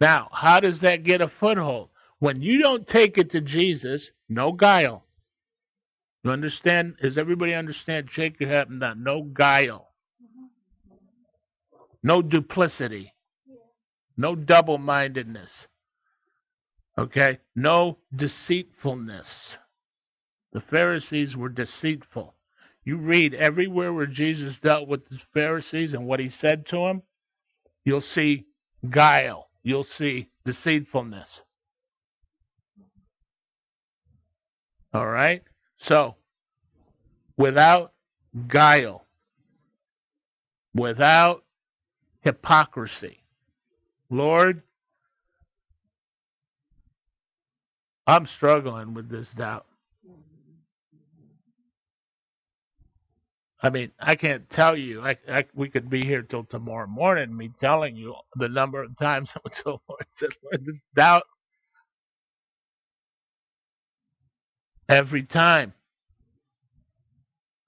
Now, 0.00 0.28
how 0.32 0.60
does 0.60 0.80
that 0.80 1.04
get 1.04 1.20
a 1.20 1.30
foothold? 1.40 1.90
When 2.20 2.42
you 2.42 2.60
don't 2.60 2.88
take 2.88 3.18
it 3.18 3.30
to 3.32 3.40
Jesus, 3.40 4.02
no 4.28 4.52
guile. 4.52 5.04
You 6.24 6.30
understand? 6.30 6.96
Does 7.02 7.16
everybody 7.16 7.54
understand? 7.54 8.08
Shake 8.12 8.40
your 8.40 8.50
head 8.50 8.68
and. 8.68 8.82
No 9.04 9.22
guile. 9.22 9.88
No 12.02 12.22
duplicity. 12.22 13.12
No 14.20 14.34
double 14.34 14.76
mindedness. 14.76 15.48
Okay? 16.98 17.38
No 17.56 17.96
deceitfulness. 18.14 19.26
The 20.52 20.60
Pharisees 20.70 21.34
were 21.34 21.48
deceitful. 21.48 22.34
You 22.84 22.98
read 22.98 23.32
everywhere 23.32 23.94
where 23.94 24.04
Jesus 24.04 24.56
dealt 24.62 24.88
with 24.88 25.08
the 25.08 25.16
Pharisees 25.32 25.94
and 25.94 26.06
what 26.06 26.20
he 26.20 26.28
said 26.38 26.66
to 26.66 26.76
them, 26.76 27.02
you'll 27.82 28.04
see 28.14 28.44
guile. 28.90 29.48
You'll 29.62 29.86
see 29.96 30.28
deceitfulness. 30.44 31.28
All 34.92 35.06
right? 35.06 35.42
So, 35.86 36.16
without 37.38 37.94
guile, 38.48 39.06
without 40.74 41.42
hypocrisy, 42.20 43.19
Lord, 44.10 44.62
I'm 48.06 48.28
struggling 48.36 48.92
with 48.92 49.08
this 49.08 49.28
doubt. 49.36 49.66
I 53.62 53.68
mean, 53.70 53.92
I 54.00 54.16
can't 54.16 54.48
tell 54.50 54.76
you. 54.76 55.02
I, 55.02 55.16
I, 55.30 55.44
we 55.54 55.68
could 55.68 55.90
be 55.90 56.00
here 56.04 56.22
till 56.22 56.44
tomorrow 56.44 56.86
morning, 56.86 57.36
me 57.36 57.50
telling 57.60 57.94
you 57.94 58.14
the 58.36 58.48
number 58.48 58.82
of 58.82 58.96
times 58.98 59.28
I 59.36 59.40
the 59.64 59.70
Lord 59.70 60.06
said, 60.18 60.30
Lord, 60.42 60.64
this 60.64 60.76
doubt 60.96 61.24
every 64.88 65.24
time. 65.24 65.72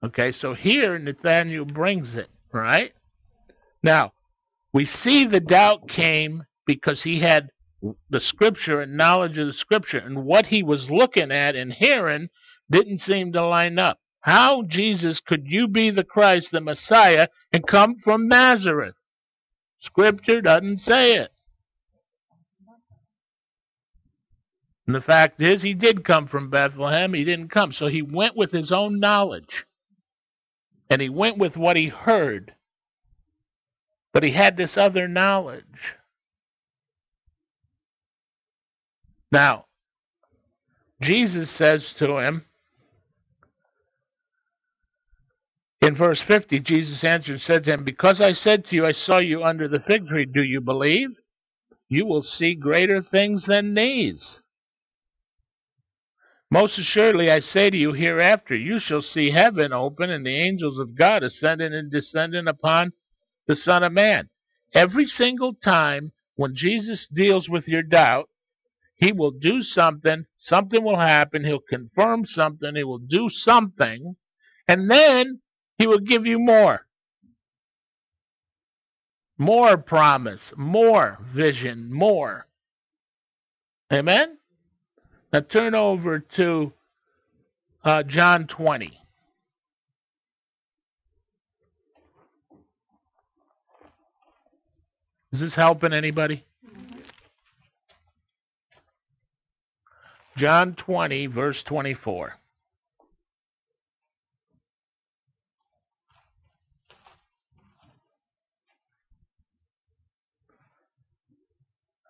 Okay, 0.03 0.33
so 0.41 0.53
here 0.53 0.97
Nathanael 0.99 1.65
brings 1.65 2.15
it, 2.15 2.29
right? 2.51 2.91
Now, 3.83 4.11
we 4.73 4.85
see 4.85 5.27
the 5.27 5.39
doubt 5.39 5.87
came 5.87 6.43
because 6.65 7.01
he 7.03 7.21
had 7.21 7.49
the 8.09 8.19
scripture 8.19 8.81
and 8.81 8.97
knowledge 8.97 9.37
of 9.37 9.47
the 9.47 9.53
scripture, 9.53 9.99
and 9.99 10.25
what 10.25 10.45
he 10.47 10.63
was 10.63 10.87
looking 10.89 11.31
at 11.31 11.55
and 11.55 11.73
hearing 11.73 12.29
didn't 12.71 13.01
seem 13.01 13.33
to 13.33 13.45
line 13.45 13.77
up. 13.77 13.99
How, 14.21 14.63
Jesus, 14.67 15.19
could 15.25 15.43
you 15.45 15.67
be 15.67 15.91
the 15.91 16.03
Christ, 16.03 16.47
the 16.51 16.61
Messiah, 16.61 17.27
and 17.51 17.67
come 17.67 17.97
from 18.03 18.29
Nazareth? 18.29 18.95
Scripture 19.81 20.39
doesn't 20.39 20.79
say 20.79 21.15
it. 21.15 21.29
And 24.87 24.95
the 24.95 25.01
fact 25.01 25.41
is, 25.41 25.61
he 25.61 25.73
did 25.73 26.05
come 26.05 26.27
from 26.27 26.49
Bethlehem. 26.49 27.13
He 27.13 27.23
didn't 27.23 27.49
come. 27.49 27.73
So 27.73 27.87
he 27.87 28.01
went 28.01 28.35
with 28.35 28.51
his 28.51 28.71
own 28.71 28.99
knowledge. 28.99 29.65
And 30.89 31.01
he 31.01 31.09
went 31.09 31.37
with 31.37 31.55
what 31.55 31.75
he 31.75 31.87
heard. 31.87 32.53
But 34.13 34.23
he 34.23 34.31
had 34.31 34.55
this 34.55 34.77
other 34.77 35.07
knowledge. 35.07 35.63
Now, 39.31 39.65
Jesus 41.01 41.49
says 41.57 41.83
to 41.97 42.19
him, 42.19 42.45
in 45.81 45.95
verse 45.97 46.21
50, 46.27 46.59
Jesus 46.61 47.03
answered 47.03 47.33
and 47.33 47.41
said 47.41 47.63
to 47.65 47.73
him, 47.73 47.83
Because 47.83 48.21
I 48.21 48.33
said 48.33 48.65
to 48.65 48.75
you, 48.75 48.85
I 48.85 48.93
saw 48.93 49.17
you 49.17 49.43
under 49.43 49.67
the 49.67 49.81
fig 49.81 50.07
tree, 50.07 50.25
do 50.25 50.41
you 50.41 50.61
believe? 50.61 51.09
You 51.89 52.05
will 52.05 52.23
see 52.23 52.55
greater 52.55 53.01
things 53.01 53.45
than 53.45 53.73
these. 53.73 54.39
Most 56.49 56.77
assuredly, 56.77 57.31
I 57.31 57.39
say 57.39 57.71
to 57.71 57.75
you, 57.75 57.93
hereafter 57.93 58.55
you 58.55 58.79
shall 58.79 59.01
see 59.01 59.31
heaven 59.31 59.73
open 59.73 60.11
and 60.11 60.23
the 60.23 60.37
angels 60.37 60.79
of 60.79 60.95
God 60.95 61.23
ascending 61.23 61.73
and 61.73 61.91
descending 61.91 62.47
upon 62.47 62.93
the 63.47 63.55
Son 63.55 63.83
of 63.83 63.91
Man. 63.91 64.29
Every 64.73 65.05
single 65.05 65.53
time 65.53 66.11
when 66.35 66.55
Jesus 66.55 67.07
deals 67.13 67.47
with 67.47 67.67
your 67.67 67.83
doubt, 67.83 68.29
he 68.95 69.11
will 69.11 69.31
do 69.31 69.61
something, 69.61 70.25
something 70.39 70.83
will 70.83 70.99
happen, 70.99 71.43
he'll 71.43 71.59
confirm 71.59 72.25
something, 72.25 72.75
he 72.75 72.83
will 72.83 72.99
do 72.99 73.29
something, 73.29 74.15
and 74.67 74.89
then 74.89 75.41
he 75.77 75.87
will 75.87 75.99
give 75.99 76.25
you 76.25 76.39
more. 76.39 76.85
More 79.37 79.77
promise, 79.77 80.41
more 80.55 81.17
vision, 81.35 81.91
more. 81.91 82.47
Amen? 83.91 84.37
Now 85.31 85.41
turn 85.41 85.75
over 85.75 86.19
to 86.37 86.71
uh, 87.83 88.03
John 88.03 88.47
20. 88.47 89.02
Is 95.33 95.39
this 95.39 95.55
helping 95.55 95.93
anybody? 95.93 96.45
John 100.37 100.75
20, 100.75 101.27
verse 101.27 101.61
24. 101.67 102.33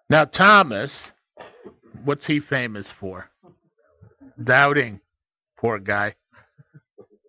Now, 0.10 0.26
Thomas 0.26 0.92
what's 2.04 2.26
he 2.26 2.40
famous 2.40 2.86
for? 3.00 3.30
Doubting. 4.44 5.00
Poor 5.58 5.80
guy. 5.80 6.16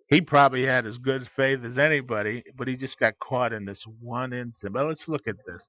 He 0.07 0.21
probably 0.21 0.65
had 0.65 0.85
as 0.85 0.97
good 0.97 1.27
faith 1.35 1.59
as 1.65 1.77
anybody, 1.77 2.43
but 2.57 2.67
he 2.67 2.75
just 2.75 2.99
got 2.99 3.17
caught 3.19 3.53
in 3.53 3.65
this 3.65 3.83
one 4.01 4.33
incident. 4.33 4.73
But 4.73 4.85
let's 4.85 5.07
look 5.07 5.27
at 5.27 5.35
this. 5.47 5.61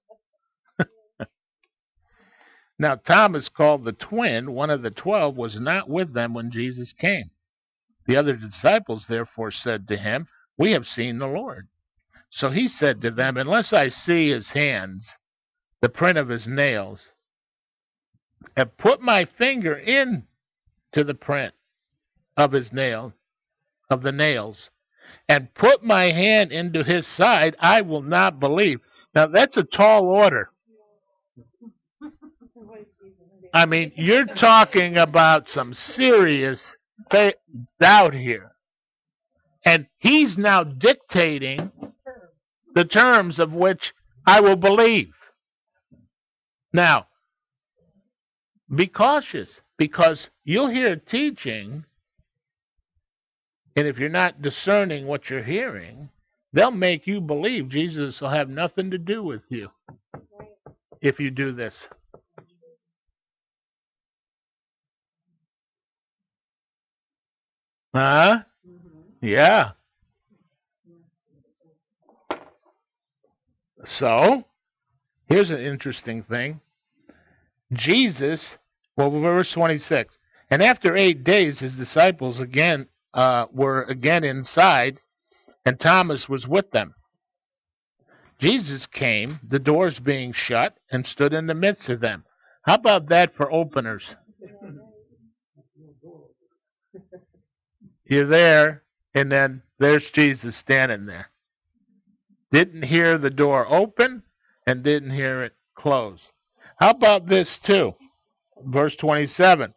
Now, 2.79 2.97
Thomas, 2.97 3.49
called 3.49 3.85
the 3.85 3.93
twin, 3.93 4.53
one 4.53 4.69
of 4.71 4.83
the 4.83 4.91
twelve, 4.91 5.37
was 5.37 5.59
not 5.59 5.89
with 5.89 6.13
them 6.13 6.35
when 6.35 6.51
Jesus 6.51 6.93
came. 6.93 7.31
The 8.07 8.17
other 8.17 8.37
disciples 8.37 9.07
therefore 9.09 9.51
said 9.51 9.89
to 9.89 9.97
him, 9.97 10.29
We 10.59 10.73
have 10.73 10.87
seen 10.87 11.19
the 11.19 11.27
Lord. 11.27 11.69
So 12.31 12.51
he 12.51 12.69
said 12.69 13.01
to 13.01 13.11
them, 13.11 13.37
Unless 13.37 13.73
I 13.73 13.89
see 13.89 14.31
his 14.31 14.51
hands, 14.51 15.07
the 15.81 15.89
print 15.89 16.19
of 16.19 16.29
his 16.29 16.47
nails, 16.47 17.01
and 18.55 18.77
put 18.77 19.01
my 19.01 19.25
finger 19.25 19.75
in 19.75 20.25
to 20.93 21.03
the 21.03 21.15
print 21.15 21.55
of 22.37 22.53
his 22.53 22.73
nail, 22.73 23.15
of 23.89 24.03
the 24.03 24.13
nails, 24.13 24.69
and 25.29 25.55
put 25.55 25.83
my 25.83 26.05
hand 26.13 26.53
into 26.53 26.85
his 26.85 27.07
side, 27.17 27.57
I 27.59 27.81
will 27.81 28.03
not 28.03 28.39
believe. 28.39 28.81
Now 29.15 29.27
that's 29.29 29.57
a 29.57 29.63
tall 29.63 30.09
order. 30.09 30.51
I 33.57 33.65
mean, 33.65 33.93
you're 33.97 34.27
talking 34.27 34.99
about 34.99 35.47
some 35.55 35.75
serious 35.97 36.61
doubt 37.81 38.13
here. 38.13 38.53
And 39.65 39.87
he's 39.97 40.37
now 40.37 40.63
dictating 40.63 41.71
the 42.75 42.85
terms 42.85 43.39
of 43.39 43.53
which 43.53 43.81
I 44.27 44.41
will 44.43 44.57
believe. 44.57 45.15
Now, 46.75 47.07
be 48.75 48.89
cautious 48.89 49.49
because 49.79 50.27
you'll 50.45 50.69
hear 50.69 50.97
teaching, 50.97 51.87
and 53.75 53.87
if 53.87 53.97
you're 53.97 54.11
not 54.11 54.43
discerning 54.43 55.07
what 55.07 55.31
you're 55.31 55.43
hearing, 55.43 56.11
they'll 56.53 56.71
make 56.71 57.07
you 57.07 57.23
believe 57.23 57.71
Jesus 57.71 58.21
will 58.21 58.29
have 58.29 58.51
nothing 58.51 58.91
to 58.91 58.99
do 58.99 59.23
with 59.23 59.45
you 59.49 59.71
if 61.01 61.19
you 61.19 61.31
do 61.31 61.55
this. 61.55 61.73
Huh? 67.97 68.41
Yeah. 69.23 69.71
So, 73.99 74.45
here's 75.31 75.49
an 75.49 75.61
interesting 75.61 76.23
thing. 76.25 76.61
Jesus, 77.73 78.45
well, 78.99 79.11
verse 79.11 79.51
26. 79.55 80.15
And 80.51 80.63
after 80.63 80.95
eight 80.95 81.25
days, 81.25 81.59
his 81.59 81.73
disciples 81.73 82.39
again 82.39 82.87
uh, 83.15 83.47
were 83.51 83.85
again 83.85 84.25
inside, 84.25 84.99
and 85.65 85.81
Thomas 85.81 86.27
was 86.29 86.47
with 86.47 86.71
them. 86.73 86.95
Jesus 88.39 88.87
came, 88.93 89.41
the 89.49 89.59
doors 89.59 89.99
being 90.05 90.35
shut, 90.35 90.77
and 90.91 91.07
stood 91.07 91.33
in 91.33 91.47
the 91.47 91.55
midst 91.55 91.89
of 91.89 92.01
them. 92.01 92.25
How 92.61 92.75
about 92.75 93.09
that 93.09 93.35
for 93.37 93.51
openers? 93.51 94.03
You're 98.07 98.27
there, 98.27 98.83
and 99.15 99.31
then 99.31 99.63
there's 99.79 100.05
Jesus 100.15 100.57
standing 100.61 101.07
there. 101.07 101.31
Didn't 102.53 102.83
hear 102.83 103.19
the 103.19 103.31
door 103.31 103.67
open 103.69 104.23
and 104.67 104.83
didn't 104.83 105.11
hear 105.11 105.43
it 105.43 105.55
close. 105.75 106.21
How 106.77 106.91
about 106.91 107.29
this 107.29 107.49
too? 107.67 107.95
Verse 108.65 108.95
27. 109.01 109.75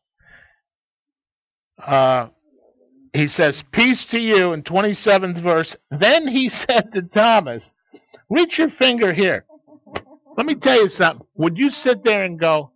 Uh, 1.85 2.27
he 3.13 3.27
says, 3.27 3.61
Peace 3.71 4.05
to 4.11 4.19
you 4.19 4.53
in 4.53 4.63
27th 4.63 5.41
verse. 5.41 5.75
Then 5.89 6.27
he 6.27 6.49
said 6.67 6.93
to 6.93 7.01
Thomas, 7.01 7.67
Reach 8.29 8.59
your 8.59 8.69
finger 8.77 9.13
here. 9.13 9.45
Let 10.37 10.45
me 10.45 10.55
tell 10.55 10.81
you 10.81 10.89
something. 10.89 11.25
Would 11.35 11.57
you 11.57 11.69
sit 11.83 12.03
there 12.03 12.23
and 12.23 12.39
go, 12.39 12.71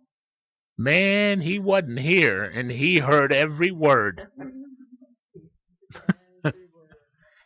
Man, 0.76 1.40
he 1.40 1.60
wasn't 1.60 2.00
here 2.00 2.42
and 2.42 2.70
he 2.70 2.98
heard 2.98 3.32
every 3.32 3.70
word? 3.70 4.26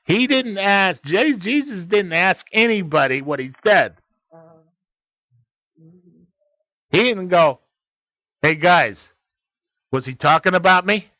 He 0.09 0.27
didn't 0.27 0.57
ask, 0.57 1.03
Jesus 1.05 1.85
didn't 1.87 2.15
ask 2.15 2.41
anybody 2.51 3.21
what 3.21 3.39
he 3.39 3.53
said. 3.63 3.95
He 6.91 7.05
didn't 7.05 7.29
go, 7.29 7.61
Hey 8.41 8.55
guys, 8.55 8.97
was 9.93 10.07
he 10.07 10.15
talking 10.15 10.55
about 10.55 10.87
me? 10.87 11.11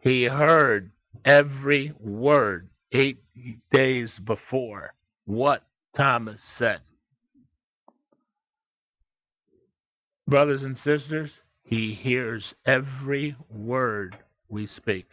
He 0.00 0.24
heard 0.24 0.90
every 1.24 1.94
word 1.98 2.68
eight 2.92 3.22
days 3.72 4.10
before 4.26 4.92
what 5.24 5.62
Thomas 5.96 6.40
said. 6.58 6.80
Brothers 10.28 10.62
and 10.62 10.76
sisters, 10.84 11.30
he 11.64 11.94
hears 11.94 12.52
every 12.66 13.36
word 13.48 14.18
we 14.50 14.66
speak. 14.66 15.06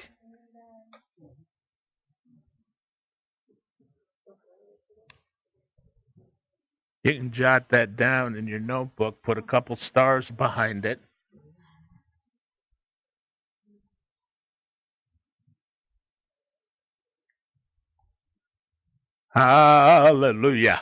You 7.04 7.14
can 7.14 7.32
jot 7.32 7.70
that 7.72 7.96
down 7.96 8.36
in 8.36 8.48
your 8.48 8.60
notebook, 8.60 9.24
put 9.24 9.38
a 9.38 9.42
couple 9.42 9.78
stars 9.90 10.30
behind 10.38 10.84
it. 10.84 11.00
Hallelujah. 19.30 20.82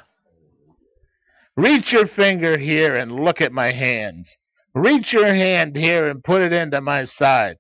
Reach 1.58 1.92
your 1.92 2.08
finger 2.16 2.58
here 2.58 2.96
and 2.96 3.12
look 3.12 3.42
at 3.42 3.52
my 3.52 3.72
hands. 3.72 4.30
Reach 4.74 5.14
your 5.14 5.34
hand 5.34 5.76
here 5.76 6.08
and 6.10 6.24
put 6.24 6.42
it 6.42 6.54
into 6.54 6.82
my 6.82 7.06
side. 7.18 7.58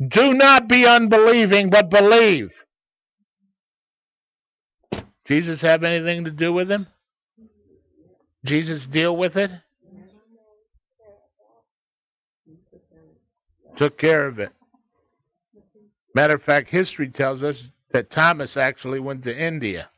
Do 0.00 0.32
not 0.32 0.68
be 0.68 0.86
unbelieving, 0.86 1.70
but 1.70 1.90
believe. 1.90 2.50
Jesus 5.26 5.60
have 5.62 5.82
anything 5.84 6.24
to 6.24 6.30
do 6.30 6.52
with 6.52 6.70
him? 6.70 6.86
Jesus 8.44 8.86
deal 8.92 9.16
with 9.16 9.36
it? 9.36 9.50
Took 13.78 13.98
care 13.98 14.26
of 14.26 14.38
it. 14.38 14.50
Matter 16.14 16.34
of 16.34 16.42
fact, 16.42 16.70
history 16.70 17.08
tells 17.08 17.42
us 17.42 17.56
that 17.92 18.12
Thomas 18.12 18.56
actually 18.56 19.00
went 19.00 19.24
to 19.24 19.36
India. 19.36 19.88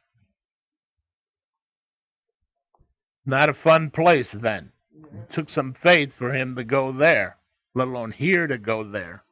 Not 3.27 3.49
a 3.49 3.55
fun 3.55 3.91
place 3.91 4.29
then. 4.33 4.71
It 4.95 5.35
took 5.35 5.51
some 5.51 5.75
faith 5.83 6.13
for 6.17 6.33
him 6.35 6.55
to 6.57 6.65
go 6.65 6.93
there, 6.93 7.37
let 7.75 7.89
alone 7.89 8.13
here 8.13 8.47
to 8.47 8.57
go 8.57 8.89
there. 8.89 9.25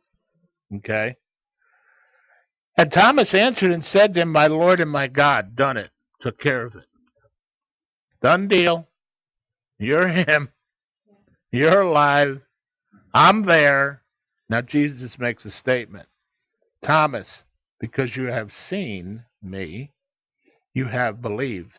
Okay? 0.76 1.16
And 2.76 2.92
Thomas 2.92 3.32
answered 3.32 3.70
and 3.70 3.84
said 3.84 4.14
to 4.14 4.22
him, 4.22 4.32
My 4.32 4.48
Lord 4.48 4.80
and 4.80 4.90
my 4.90 5.06
God, 5.06 5.54
done 5.54 5.76
it, 5.76 5.90
took 6.20 6.40
care 6.40 6.66
of 6.66 6.74
it. 6.74 6.84
Done 8.20 8.48
deal. 8.48 8.88
You're 9.78 10.08
him. 10.08 10.48
You're 11.52 11.82
alive. 11.82 12.40
I'm 13.12 13.46
there. 13.46 14.02
Now 14.48 14.60
Jesus 14.60 15.12
makes 15.18 15.44
a 15.44 15.50
statement. 15.50 16.08
Thomas, 16.84 17.28
because 17.80 18.16
you 18.16 18.24
have 18.24 18.50
seen 18.68 19.24
me, 19.42 19.92
you 20.74 20.86
have 20.86 21.22
believed. 21.22 21.78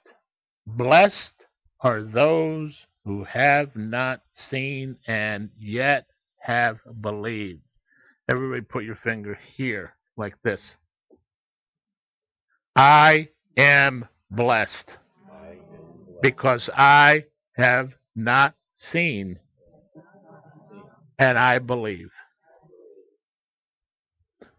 Blessed 0.65 1.34
are 1.81 2.01
those 2.01 2.73
who 3.03 3.23
have 3.25 3.75
not 3.75 4.21
seen 4.49 4.97
and 5.08 5.49
yet 5.60 6.08
have 6.39 6.77
believed. 7.01 7.62
Everybody 8.29 8.62
put 8.62 8.84
your 8.84 8.97
finger 9.03 9.38
here 9.55 9.95
like 10.17 10.36
this. 10.43 10.62
I 12.75 13.29
am 13.55 14.05
blessed 14.29 14.89
because 16.21 16.69
I 16.75 17.25
have 17.53 17.91
not 18.15 18.55
seen, 18.91 19.39
and 21.17 21.38
I 21.38 21.59
believe. 21.59 22.09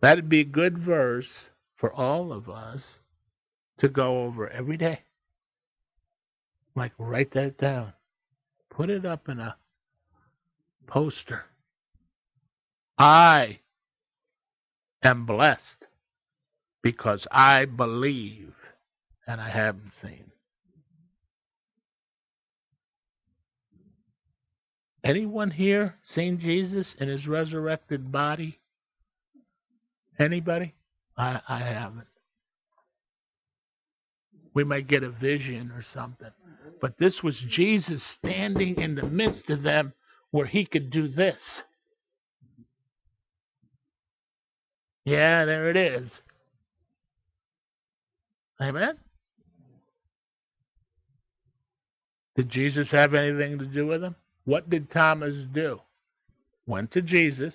That'd 0.01 0.29
be 0.29 0.41
a 0.41 0.45
good 0.45 0.79
verse 0.79 1.29
for 1.77 1.93
all 1.93 2.33
of 2.33 2.49
us 2.49 2.81
to 3.81 3.89
go 3.89 4.23
over 4.25 4.49
every 4.49 4.77
day. 4.77 5.01
Like, 6.75 6.93
write 6.99 7.33
that 7.35 7.59
down. 7.59 7.93
Put 8.71 8.89
it 8.91 9.05
up 9.05 9.29
in 9.29 9.41
a 9.41 9.57
poster. 10.87 11.45
I 12.99 13.61
am 15.03 15.27
blessed 15.27 15.76
because 16.87 17.27
I 17.33 17.65
believe 17.65 18.53
and 19.27 19.41
I 19.41 19.51
haven't 19.51 19.91
seen. 20.01 20.31
Anyone 25.03 25.51
here 25.51 25.97
seen 26.15 26.39
Jesus 26.39 26.87
in 27.01 27.09
his 27.09 27.27
resurrected 27.27 28.13
body? 28.13 28.61
Anybody? 30.21 30.75
I, 31.19 31.41
I 31.49 31.59
haven't. 31.59 32.07
We 34.55 34.63
might 34.63 34.87
get 34.87 35.03
a 35.03 35.11
vision 35.11 35.73
or 35.73 35.85
something. 35.93 36.31
But 36.81 36.99
this 37.01 37.21
was 37.21 37.35
Jesus 37.51 38.01
standing 38.19 38.81
in 38.81 38.95
the 38.95 39.03
midst 39.03 39.51
of 39.51 39.65
them 39.65 39.93
where 40.31 40.47
he 40.47 40.65
could 40.65 40.91
do 40.93 41.09
this. 41.09 41.35
Yeah, 45.05 45.47
there 45.47 45.69
it 45.69 45.77
is. 45.77 46.13
Amen? 48.61 48.97
Did 52.37 52.51
Jesus 52.51 52.89
have 52.91 53.15
anything 53.15 53.59
to 53.59 53.67
do 53.67 53.87
with 53.87 54.03
him? 54.03 54.15
What 54.45 54.69
did 54.71 54.91
Thomas 54.91 55.35
do? 55.53 55.81
Went 56.67 56.93
to 56.93 57.03
Jesus, 57.03 57.55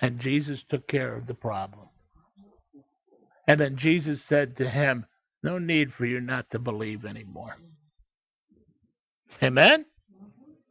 and 0.00 0.20
Jesus 0.20 0.60
took 0.70 0.86
care 0.88 1.14
of 1.14 1.26
the 1.26 1.34
problem. 1.34 1.88
And 3.46 3.60
then 3.60 3.76
Jesus 3.76 4.18
said 4.28 4.56
to 4.58 4.68
him, 4.68 5.06
No 5.42 5.58
need 5.58 5.92
for 5.96 6.06
you 6.06 6.20
not 6.20 6.50
to 6.50 6.58
believe 6.58 7.04
anymore. 7.04 7.56
Amen? 9.42 9.84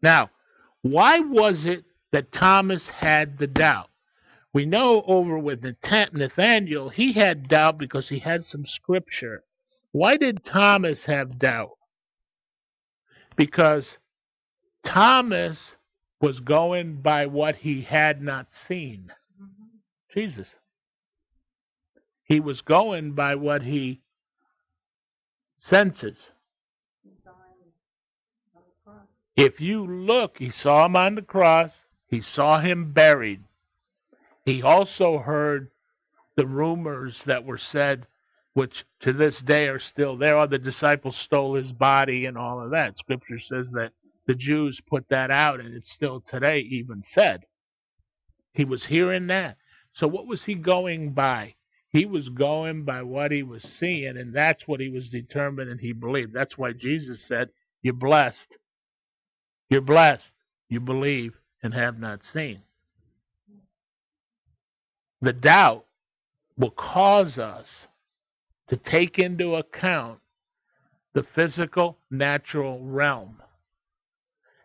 Now, 0.02 0.30
why 0.82 1.20
was 1.20 1.62
it 1.64 1.84
that 2.12 2.32
Thomas 2.32 2.84
had 3.00 3.38
the 3.38 3.48
doubt? 3.48 3.90
We 4.58 4.66
know 4.66 5.04
over 5.06 5.38
with 5.38 5.64
Nathanael, 5.64 6.90
he 6.90 7.14
had 7.14 7.48
doubt 7.48 7.78
because 7.78 8.10
he 8.10 8.18
had 8.18 8.44
some 8.48 8.66
scripture. 8.66 9.44
Why 9.92 10.18
did 10.18 10.44
Thomas 10.44 10.98
have 11.06 11.38
doubt? 11.38 11.78
Because 13.36 13.88
Thomas 14.84 15.60
was 16.22 16.40
going 16.40 17.04
by 17.04 17.28
what 17.28 17.58
he 17.58 17.84
had 17.84 18.20
not 18.24 18.48
seen. 18.68 19.12
Jesus. 20.12 20.48
He 22.24 22.40
was 22.40 22.62
going 22.62 23.12
by 23.12 23.36
what 23.36 23.62
he 23.62 24.02
senses. 25.70 26.18
If 29.36 29.62
you 29.62 29.86
look, 29.86 30.38
he 30.40 30.50
saw 30.50 30.88
him 30.88 30.96
on 30.96 31.14
the 31.14 31.22
cross, 31.22 31.70
he 32.08 32.22
saw 32.22 32.60
him 32.60 32.92
buried. 32.92 33.44
He 34.48 34.62
also 34.62 35.20
heard 35.20 35.70
the 36.36 36.48
rumors 36.48 37.16
that 37.26 37.44
were 37.44 37.60
said, 37.72 38.08
which 38.54 38.86
to 39.02 39.14
this 39.14 39.40
day 39.46 39.68
are 39.68 39.80
still 39.80 40.18
there. 40.18 40.38
Oh, 40.38 40.48
the 40.48 40.58
disciples 40.58 41.16
stole 41.26 41.56
his 41.56 41.72
body 41.72 42.26
and 42.26 42.38
all 42.38 42.62
of 42.62 42.72
that. 42.72 42.98
Scripture 42.98 43.40
says 43.40 43.68
that 43.74 43.92
the 44.26 44.36
Jews 44.36 44.80
put 44.90 45.08
that 45.10 45.32
out, 45.32 45.60
and 45.60 45.74
it's 45.74 45.92
still 45.94 46.24
today 46.30 46.60
even 46.60 47.04
said. 47.14 47.42
He 48.54 48.66
was 48.66 48.86
hearing 48.86 49.28
that. 49.28 49.58
So 49.96 50.08
what 50.08 50.28
was 50.28 50.42
he 50.46 50.56
going 50.56 51.14
by? 51.14 51.56
He 51.90 52.06
was 52.06 52.28
going 52.30 52.84
by 52.84 53.04
what 53.04 53.32
he 53.32 53.44
was 53.44 53.64
seeing, 53.80 54.18
and 54.18 54.34
that's 54.34 54.68
what 54.68 54.80
he 54.80 54.90
was 54.90 55.08
determined 55.10 55.70
and 55.70 55.80
he 55.80 55.94
believed. 55.94 56.34
That's 56.34 56.58
why 56.58 56.74
Jesus 56.74 57.22
said, 57.28 57.50
You're 57.82 57.94
blessed 57.94 58.58
you're 59.70 59.82
blessed. 59.82 60.24
You 60.70 60.80
believe 60.80 61.34
and 61.64 61.74
have 61.74 62.00
not 62.00 62.22
seen. 62.34 62.62
The 65.22 65.34
doubt 65.34 65.86
will 66.58 66.72
cause 66.72 67.38
us 67.38 67.66
to 68.70 68.78
take 68.78 69.20
into 69.20 69.56
account 69.56 70.20
the 71.14 71.26
physical, 71.36 71.98
natural 72.12 72.84
realm. 72.84 73.42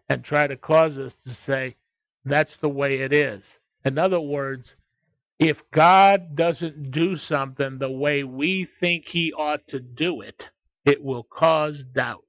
and 0.09 0.25
try 0.25 0.47
to 0.47 0.57
cause 0.57 0.97
us 0.99 1.13
to 1.27 1.37
say, 1.47 1.77
that's 2.25 2.53
the 2.61 2.69
way 2.69 3.01
it 3.01 3.13
is. 3.13 3.43
In 3.85 3.99
other 3.99 4.21
words, 4.21 4.69
if 5.39 5.57
God 5.75 6.37
doesn't 6.37 6.93
do 6.93 7.17
something 7.17 7.79
the 7.79 7.91
way 7.91 8.23
we 8.25 8.69
think 8.81 9.07
he 9.09 9.33
ought 9.33 9.67
to 9.69 9.81
do 9.81 10.21
it, 10.21 10.43
it 10.85 11.03
will 11.03 11.25
cause 11.25 11.83
doubt. 11.95 12.25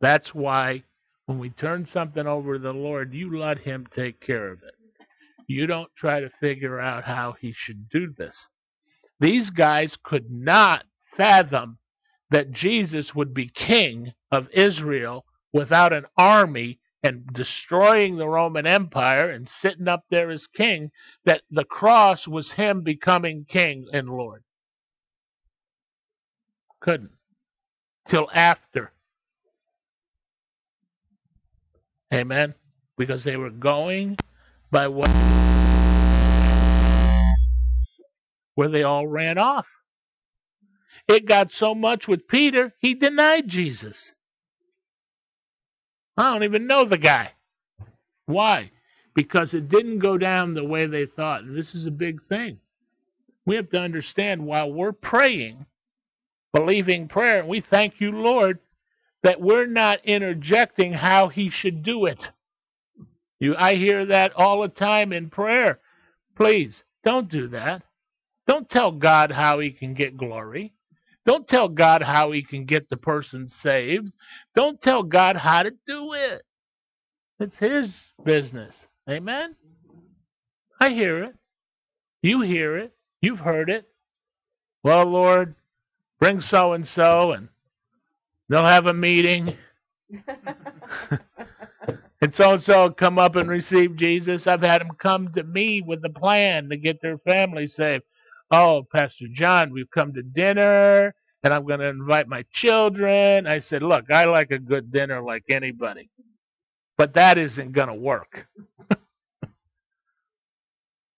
That's 0.00 0.34
why 0.34 0.84
when 1.26 1.38
we 1.38 1.50
turn 1.50 1.88
something 1.92 2.26
over 2.26 2.54
to 2.54 2.62
the 2.62 2.72
Lord, 2.72 3.12
you 3.14 3.38
let 3.38 3.58
him 3.58 3.86
take 3.94 4.20
care 4.20 4.48
of 4.48 4.62
it. 4.62 4.74
You 5.46 5.66
don't 5.66 5.90
try 5.96 6.20
to 6.20 6.30
figure 6.40 6.80
out 6.80 7.04
how 7.04 7.36
he 7.40 7.54
should 7.56 7.88
do 7.90 8.12
this. 8.16 8.34
These 9.20 9.50
guys 9.50 9.96
could 10.02 10.30
not 10.30 10.84
fathom 11.16 11.78
that 12.30 12.52
Jesus 12.52 13.14
would 13.14 13.34
be 13.34 13.50
king 13.54 14.12
of 14.32 14.48
Israel 14.52 15.24
without 15.52 15.92
an 15.92 16.06
army 16.16 16.80
and 17.04 17.26
destroying 17.34 18.16
the 18.16 18.26
Roman 18.26 18.66
Empire 18.66 19.30
and 19.30 19.48
sitting 19.60 19.88
up 19.88 20.04
there 20.10 20.30
as 20.30 20.46
king, 20.56 20.90
that 21.26 21.42
the 21.50 21.64
cross 21.64 22.26
was 22.26 22.50
him 22.52 22.82
becoming 22.82 23.44
king 23.48 23.86
and 23.92 24.08
Lord. 24.08 24.42
Couldn't. 26.80 27.12
Till 28.08 28.28
after. 28.34 28.90
Amen. 32.12 32.54
Because 32.96 33.22
they 33.22 33.36
were 33.36 33.50
going 33.50 34.16
by 34.74 34.88
what 34.88 35.08
where 38.56 38.68
they 38.68 38.82
all 38.82 39.06
ran 39.06 39.38
off. 39.38 39.66
It 41.06 41.28
got 41.28 41.48
so 41.52 41.74
much 41.74 42.08
with 42.08 42.26
Peter, 42.28 42.74
he 42.80 42.94
denied 42.94 43.44
Jesus. 43.48 43.96
I 46.16 46.32
don't 46.32 46.42
even 46.42 46.66
know 46.66 46.88
the 46.88 46.98
guy. 46.98 47.32
Why? 48.26 48.72
Because 49.14 49.54
it 49.54 49.68
didn't 49.68 50.00
go 50.00 50.18
down 50.18 50.54
the 50.54 50.64
way 50.64 50.86
they 50.86 51.06
thought. 51.06 51.42
And 51.42 51.56
this 51.56 51.72
is 51.74 51.86
a 51.86 51.92
big 51.92 52.20
thing. 52.28 52.58
We 53.46 53.56
have 53.56 53.70
to 53.70 53.78
understand 53.78 54.44
while 54.44 54.72
we're 54.72 54.92
praying, 54.92 55.66
believing 56.52 57.08
prayer, 57.08 57.40
and 57.40 57.48
we 57.48 57.62
thank 57.70 57.94
you, 57.98 58.10
Lord, 58.10 58.58
that 59.22 59.40
we're 59.40 59.66
not 59.66 60.04
interjecting 60.04 60.92
how 60.92 61.28
he 61.28 61.50
should 61.50 61.82
do 61.84 62.06
it. 62.06 62.18
You, 63.44 63.54
I 63.56 63.74
hear 63.74 64.06
that 64.06 64.32
all 64.36 64.62
the 64.62 64.68
time 64.68 65.12
in 65.12 65.28
prayer. 65.28 65.78
Please, 66.34 66.74
don't 67.04 67.30
do 67.30 67.48
that. 67.48 67.82
Don't 68.48 68.70
tell 68.70 68.90
God 68.90 69.30
how 69.30 69.58
he 69.58 69.70
can 69.70 69.92
get 69.92 70.16
glory. 70.16 70.72
Don't 71.26 71.46
tell 71.46 71.68
God 71.68 72.00
how 72.00 72.32
he 72.32 72.42
can 72.42 72.64
get 72.64 72.88
the 72.88 72.96
person 72.96 73.50
saved. 73.62 74.10
Don't 74.56 74.80
tell 74.80 75.02
God 75.02 75.36
how 75.36 75.62
to 75.62 75.72
do 75.86 76.14
it. 76.14 76.42
It's 77.38 77.54
his 77.58 77.90
business. 78.24 78.72
Amen? 79.10 79.54
I 80.80 80.88
hear 80.88 81.24
it. 81.24 81.34
You 82.22 82.40
hear 82.40 82.78
it. 82.78 82.94
You've 83.20 83.40
heard 83.40 83.68
it. 83.68 83.84
Well, 84.82 85.04
Lord, 85.04 85.54
bring 86.18 86.40
so 86.40 86.72
and 86.72 86.88
so, 86.96 87.32
and 87.32 87.48
they'll 88.48 88.64
have 88.64 88.86
a 88.86 88.94
meeting. 88.94 89.54
and 92.24 92.34
so 92.36 92.52
and 92.54 92.62
so 92.62 92.88
come 92.88 93.18
up 93.18 93.36
and 93.36 93.50
receive 93.50 93.96
Jesus. 93.96 94.46
I've 94.46 94.62
had 94.62 94.80
them 94.80 94.92
come 94.98 95.30
to 95.34 95.42
me 95.42 95.82
with 95.86 96.02
a 96.06 96.08
plan 96.08 96.70
to 96.70 96.76
get 96.78 97.02
their 97.02 97.18
family 97.18 97.66
saved. 97.66 98.02
Oh, 98.50 98.86
Pastor 98.90 99.26
John, 99.34 99.74
we've 99.74 99.90
come 99.90 100.14
to 100.14 100.22
dinner 100.22 101.14
and 101.42 101.52
I'm 101.52 101.66
going 101.66 101.80
to 101.80 101.88
invite 101.88 102.26
my 102.26 102.46
children. 102.54 103.46
I 103.46 103.60
said, 103.60 103.82
Look, 103.82 104.10
I 104.10 104.24
like 104.24 104.50
a 104.52 104.58
good 104.58 104.90
dinner 104.90 105.20
like 105.20 105.44
anybody, 105.50 106.08
but 106.96 107.12
that 107.12 107.36
isn't 107.36 107.72
going 107.72 107.88
to 107.88 107.94
work. 107.94 108.46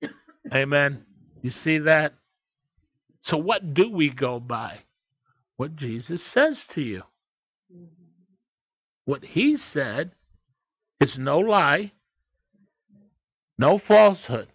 Amen. 0.52 1.04
You 1.40 1.52
see 1.62 1.78
that? 1.78 2.14
So, 3.26 3.36
what 3.36 3.74
do 3.74 3.92
we 3.92 4.10
go 4.10 4.40
by? 4.40 4.80
What 5.56 5.76
Jesus 5.76 6.20
says 6.34 6.58
to 6.74 6.80
you. 6.80 7.02
What 9.04 9.22
he 9.22 9.56
said 9.72 10.10
is 11.00 11.14
no 11.18 11.38
lie, 11.38 11.92
no 13.58 13.80
falsehood. 13.86 14.48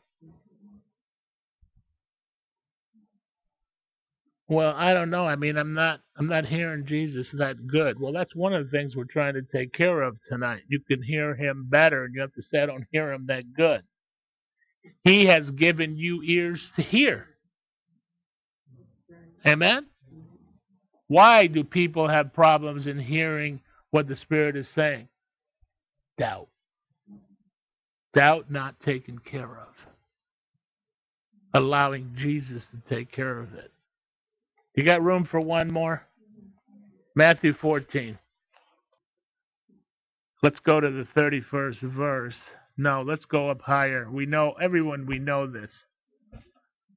Well, 4.48 4.74
I 4.76 4.94
don't 4.94 5.10
know. 5.10 5.26
I 5.26 5.38
mean, 5.38 5.56
I'm 5.56 5.74
not 5.74 6.02
I'm 6.18 6.28
not 6.28 6.46
hearing 6.46 6.86
Jesus 6.86 7.26
that 7.34 7.68
good. 7.68 8.00
Well, 8.00 8.12
that's 8.12 8.36
one 8.36 8.54
of 8.54 8.66
the 8.66 8.70
things 8.70 8.96
we're 8.96 9.06
trying 9.06 9.34
to 9.36 9.44
take 9.44 9.72
care 9.72 10.02
of 10.02 10.18
tonight. 10.28 10.64
You 10.68 10.82
can 10.82 11.02
hear 11.02 11.34
him 11.34 11.68
better 11.70 12.04
and 12.04 12.14
you 12.14 12.20
have 12.20 12.34
to 12.34 12.42
say 12.42 12.60
I 12.60 12.66
don't 12.66 12.86
hear 12.92 13.14
him 13.14 13.28
that 13.28 13.54
good. 13.56 13.82
He 15.06 15.26
has 15.28 15.50
given 15.52 15.96
you 15.96 16.22
ears 16.24 16.60
to 16.76 16.82
hear. 16.82 17.28
Amen. 19.46 19.86
Why 21.08 21.48
do 21.48 21.64
people 21.64 22.10
have 22.10 22.34
problems 22.34 22.88
in 22.88 23.00
hearing 23.00 23.62
what 23.92 24.08
the 24.08 24.16
Spirit 24.18 24.56
is 24.58 24.68
saying? 24.76 25.08
Doubt. 26.18 26.48
Doubt 28.14 28.52
not 28.52 28.80
taken 28.82 29.20
care 29.20 29.58
of. 29.58 29.74
Allowing 31.54 32.14
Jesus 32.18 32.64
to 32.72 32.96
take 32.96 33.12
care 33.12 33.40
of 33.40 33.54
it. 33.54 33.72
You 34.76 34.86
got 34.86 35.04
room 35.04 35.28
for 35.30 35.40
one 35.40 35.72
more? 35.72 36.08
Matthew 37.16 37.54
14. 37.54 38.18
Let's 40.44 40.60
go 40.60 40.80
to 40.80 40.90
the 40.90 41.08
31st 41.20 41.82
verse. 41.94 42.36
No, 42.78 43.04
let's 43.06 43.26
go 43.26 43.50
up 43.50 43.62
higher. 43.62 44.10
We 44.10 44.26
know, 44.26 44.54
everyone, 44.62 45.06
we 45.06 45.20
know 45.20 45.46
this. 45.46 45.70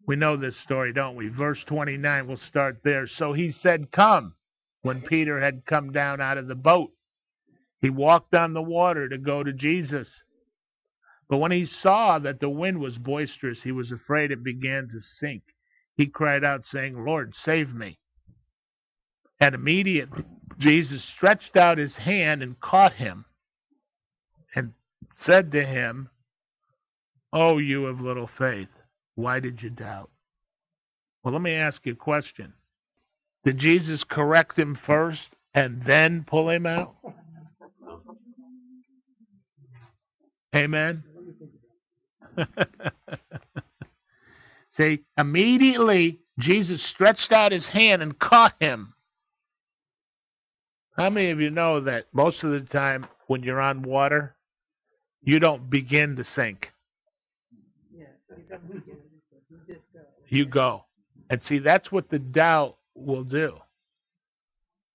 We 0.07 0.17
know 0.17 0.37
this 0.37 0.55
story, 0.65 0.93
don't 0.93 1.17
we? 1.17 1.29
Verse 1.29 1.59
29, 1.67 2.27
we'll 2.27 2.39
start 2.49 2.79
there. 2.85 3.07
So 3.19 3.33
he 3.33 3.53
said, 3.63 3.91
Come, 3.91 4.35
when 4.83 5.01
Peter 5.03 5.41
had 5.41 5.67
come 5.67 5.93
down 5.93 6.21
out 6.21 6.39
of 6.39 6.47
the 6.47 6.55
boat. 6.55 6.91
He 7.85 7.91
walked 7.91 8.35
on 8.35 8.55
the 8.55 8.63
water 8.63 9.09
to 9.09 9.19
go 9.19 9.43
to 9.43 9.53
Jesus. 9.53 10.09
But 11.29 11.37
when 11.37 11.53
he 11.53 11.67
saw 11.83 12.19
that 12.19 12.41
the 12.41 12.49
wind 12.49 12.81
was 12.81 12.97
boisterous, 12.97 13.59
he 13.63 13.73
was 13.73 13.93
afraid 13.93 14.31
it 14.31 14.43
began 14.43 14.89
to 14.89 15.01
sink 15.21 15.43
he 15.97 16.07
cried 16.07 16.45
out, 16.45 16.63
saying, 16.73 17.05
Lord, 17.05 17.35
save 17.45 17.73
me. 17.73 17.99
And 19.41 19.55
immediately 19.55 20.25
Jesus 20.59 21.03
stretched 21.17 21.57
out 21.57 21.79
his 21.79 21.95
hand 21.95 22.43
and 22.43 22.61
caught 22.61 22.95
him 22.95 23.25
and 24.55 24.73
said 25.25 25.53
to 25.53 25.65
him, 25.65 26.09
Oh, 27.33 27.59
you 27.59 27.87
of 27.87 28.01
little 28.01 28.31
faith, 28.39 28.69
why 29.15 29.41
did 29.41 29.63
you 29.63 29.71
doubt? 29.71 30.11
Well, 31.23 31.33
let 31.33 31.43
me 31.43 31.55
ask 31.55 31.81
you 31.85 31.93
a 31.93 31.97
question. 31.97 32.53
Did 33.45 33.59
Jesus 33.59 34.05
correct 34.09 34.59
him 34.59 34.79
first 34.87 35.21
and 35.53 35.83
then 35.87 36.25
pull 36.29 36.49
him 36.49 36.67
out? 36.67 36.95
Amen. 40.55 41.03
See, 44.77 45.01
immediately 45.17 46.21
Jesus 46.39 46.85
stretched 46.95 47.33
out 47.33 47.53
his 47.53 47.67
hand 47.67 48.03
and 48.03 48.19
caught 48.19 48.55
him. 48.61 48.95
How 50.97 51.11
many 51.11 51.31
of 51.31 51.41
you 51.41 51.51
know 51.51 51.81
that 51.81 52.07
most 52.13 52.43
of 52.45 52.53
the 52.53 52.61
time 52.61 53.07
when 53.27 53.43
you're 53.43 53.61
on 53.61 53.83
water, 53.83 54.37
you 55.23 55.39
don't 55.41 55.69
begin 55.71 56.17
to 56.17 56.25
sink? 56.37 56.69
You 60.29 60.47
go. 60.47 60.85
And 61.31 61.41
see, 61.49 61.59
that's 61.59 61.91
what 61.91 62.11
the 62.11 62.19
doubt 62.19 62.77
will 62.95 63.25
do. 63.25 63.57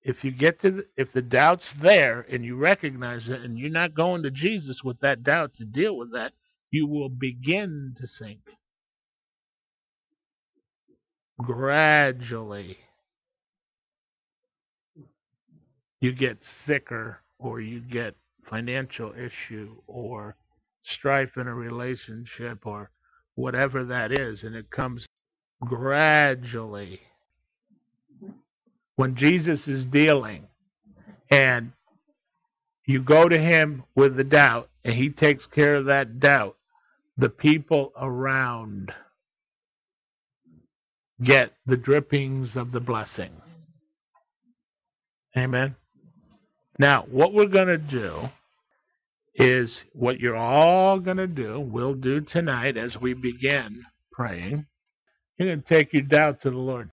If 0.03 0.23
you 0.23 0.31
get 0.31 0.61
to 0.61 0.71
the, 0.71 0.85
if 0.95 1.11
the 1.13 1.21
doubt's 1.21 1.69
there 1.81 2.25
and 2.31 2.43
you 2.43 2.55
recognize 2.55 3.27
it 3.27 3.41
and 3.41 3.57
you're 3.57 3.69
not 3.69 3.93
going 3.93 4.23
to 4.23 4.31
Jesus 4.31 4.77
with 4.83 4.99
that 5.01 5.23
doubt 5.23 5.51
to 5.57 5.65
deal 5.65 5.97
with 5.97 6.13
that, 6.13 6.31
you 6.71 6.87
will 6.87 7.09
begin 7.09 7.95
to 7.99 8.07
sink. 8.07 8.39
Gradually. 11.41 12.77
You 16.01 16.13
get 16.13 16.37
sicker 16.65 17.19
or 17.37 17.59
you 17.59 17.81
get 17.81 18.15
financial 18.49 19.13
issue 19.13 19.75
or 19.85 20.35
strife 20.85 21.31
in 21.35 21.47
a 21.47 21.53
relationship 21.53 22.65
or 22.65 22.89
whatever 23.35 23.85
that 23.85 24.11
is 24.11 24.43
and 24.43 24.55
it 24.55 24.69
comes 24.71 25.05
gradually 25.65 26.99
when 28.99 29.15
Jesus 29.15 29.61
is 29.65 29.85
dealing 29.85 30.45
and 31.31 31.71
you 32.85 33.01
go 33.01 33.29
to 33.29 33.39
him 33.39 33.85
with 33.95 34.17
the 34.17 34.25
doubt 34.25 34.67
and 34.83 34.93
he 34.93 35.07
takes 35.07 35.45
care 35.55 35.75
of 35.75 35.85
that 35.85 36.19
doubt 36.19 36.57
the 37.17 37.29
people 37.29 37.93
around 37.97 38.91
get 41.23 41.53
the 41.65 41.77
drippings 41.77 42.49
of 42.57 42.73
the 42.73 42.81
blessing. 42.81 43.31
Amen. 45.37 45.77
Now, 46.77 47.05
what 47.09 47.33
we're 47.33 47.45
going 47.45 47.67
to 47.67 47.77
do 47.77 48.27
is 49.33 49.73
what 49.93 50.19
you're 50.19 50.35
all 50.35 50.99
going 50.99 51.15
to 51.15 51.27
do, 51.27 51.57
we'll 51.57 51.93
do 51.93 52.19
tonight 52.19 52.75
as 52.75 52.97
we 53.01 53.13
begin 53.13 53.81
praying. 54.11 54.65
You're 55.37 55.55
going 55.55 55.61
to 55.61 55.69
take 55.69 55.93
your 55.93 56.01
doubt 56.01 56.41
to 56.41 56.49
the 56.49 56.57
Lord. 56.57 56.91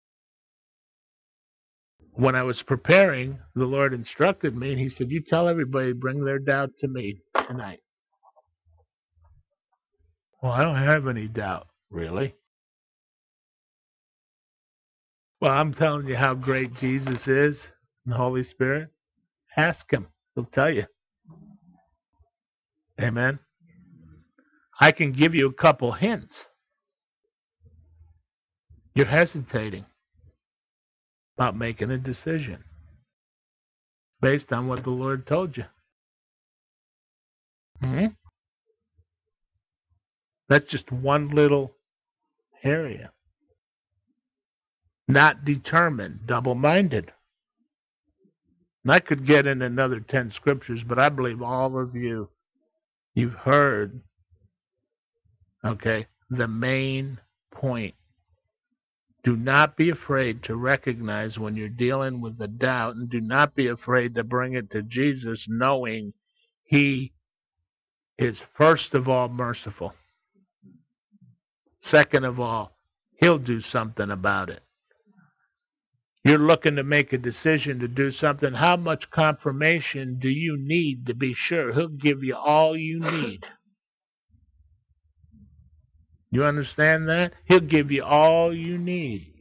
When 2.16 2.34
I 2.34 2.42
was 2.44 2.62
preparing, 2.66 3.38
the 3.54 3.66
Lord 3.66 3.92
instructed 3.92 4.56
me, 4.56 4.72
and 4.72 4.80
He 4.80 4.88
said, 4.88 5.10
You 5.10 5.22
tell 5.28 5.48
everybody, 5.48 5.92
bring 5.92 6.24
their 6.24 6.38
doubt 6.38 6.70
to 6.80 6.88
me 6.88 7.20
tonight. 7.46 7.80
Well, 10.42 10.52
I 10.52 10.62
don't 10.62 10.76
have 10.76 11.06
any 11.08 11.28
doubt, 11.28 11.66
really. 11.90 12.34
Well, 15.42 15.52
I'm 15.52 15.74
telling 15.74 16.06
you 16.06 16.16
how 16.16 16.32
great 16.32 16.74
Jesus 16.80 17.20
is, 17.26 17.58
and 18.06 18.14
the 18.14 18.16
Holy 18.16 18.44
Spirit. 18.44 18.88
Ask 19.54 19.90
Him, 19.92 20.06
He'll 20.34 20.46
tell 20.46 20.70
you. 20.70 20.86
Amen. 22.98 23.38
I 24.80 24.92
can 24.92 25.12
give 25.12 25.34
you 25.34 25.48
a 25.48 25.52
couple 25.52 25.92
hints. 25.92 26.32
You're 28.94 29.04
hesitating 29.04 29.84
about 31.36 31.56
making 31.56 31.90
a 31.90 31.98
decision 31.98 32.58
based 34.20 34.52
on 34.52 34.68
what 34.68 34.84
the 34.84 34.90
Lord 34.90 35.26
told 35.26 35.56
you. 35.56 35.64
hmm 37.82 38.06
That's 40.48 40.66
just 40.70 40.90
one 40.92 41.30
little 41.30 41.72
area. 42.64 43.10
Not 45.08 45.44
determined, 45.44 46.20
double 46.26 46.54
minded. 46.54 47.12
I 48.88 49.00
could 49.00 49.26
get 49.26 49.46
in 49.46 49.62
another 49.62 50.00
10 50.00 50.32
scriptures, 50.36 50.80
but 50.86 50.98
I 50.98 51.08
believe 51.08 51.42
all 51.42 51.78
of 51.78 51.96
you, 51.96 52.28
you've 53.14 53.34
heard, 53.34 54.00
okay, 55.64 56.06
the 56.30 56.48
main 56.48 57.18
point. 57.52 57.94
Do 59.26 59.36
not 59.36 59.76
be 59.76 59.90
afraid 59.90 60.44
to 60.44 60.54
recognize 60.54 61.36
when 61.36 61.56
you're 61.56 61.68
dealing 61.68 62.20
with 62.20 62.38
the 62.38 62.46
doubt, 62.46 62.94
and 62.94 63.10
do 63.10 63.20
not 63.20 63.56
be 63.56 63.66
afraid 63.66 64.14
to 64.14 64.22
bring 64.22 64.54
it 64.54 64.70
to 64.70 64.82
Jesus, 64.82 65.44
knowing 65.48 66.12
He 66.62 67.12
is 68.18 68.38
first 68.56 68.94
of 68.94 69.08
all 69.08 69.28
merciful. 69.28 69.94
Second 71.82 72.24
of 72.24 72.38
all, 72.38 72.78
He'll 73.18 73.38
do 73.38 73.60
something 73.60 74.12
about 74.12 74.48
it. 74.48 74.62
You're 76.24 76.38
looking 76.38 76.76
to 76.76 76.84
make 76.84 77.12
a 77.12 77.18
decision 77.18 77.80
to 77.80 77.88
do 77.88 78.12
something. 78.12 78.52
How 78.52 78.76
much 78.76 79.10
confirmation 79.10 80.20
do 80.20 80.28
you 80.28 80.56
need 80.56 81.04
to 81.06 81.14
be 81.14 81.34
sure? 81.36 81.72
He'll 81.72 81.88
give 81.88 82.22
you 82.22 82.36
all 82.36 82.76
you 82.76 83.00
need. 83.00 83.44
You 86.30 86.44
understand 86.44 87.08
that? 87.08 87.32
He'll 87.46 87.60
give 87.60 87.90
you 87.90 88.02
all 88.02 88.54
you 88.54 88.78
need. 88.78 89.32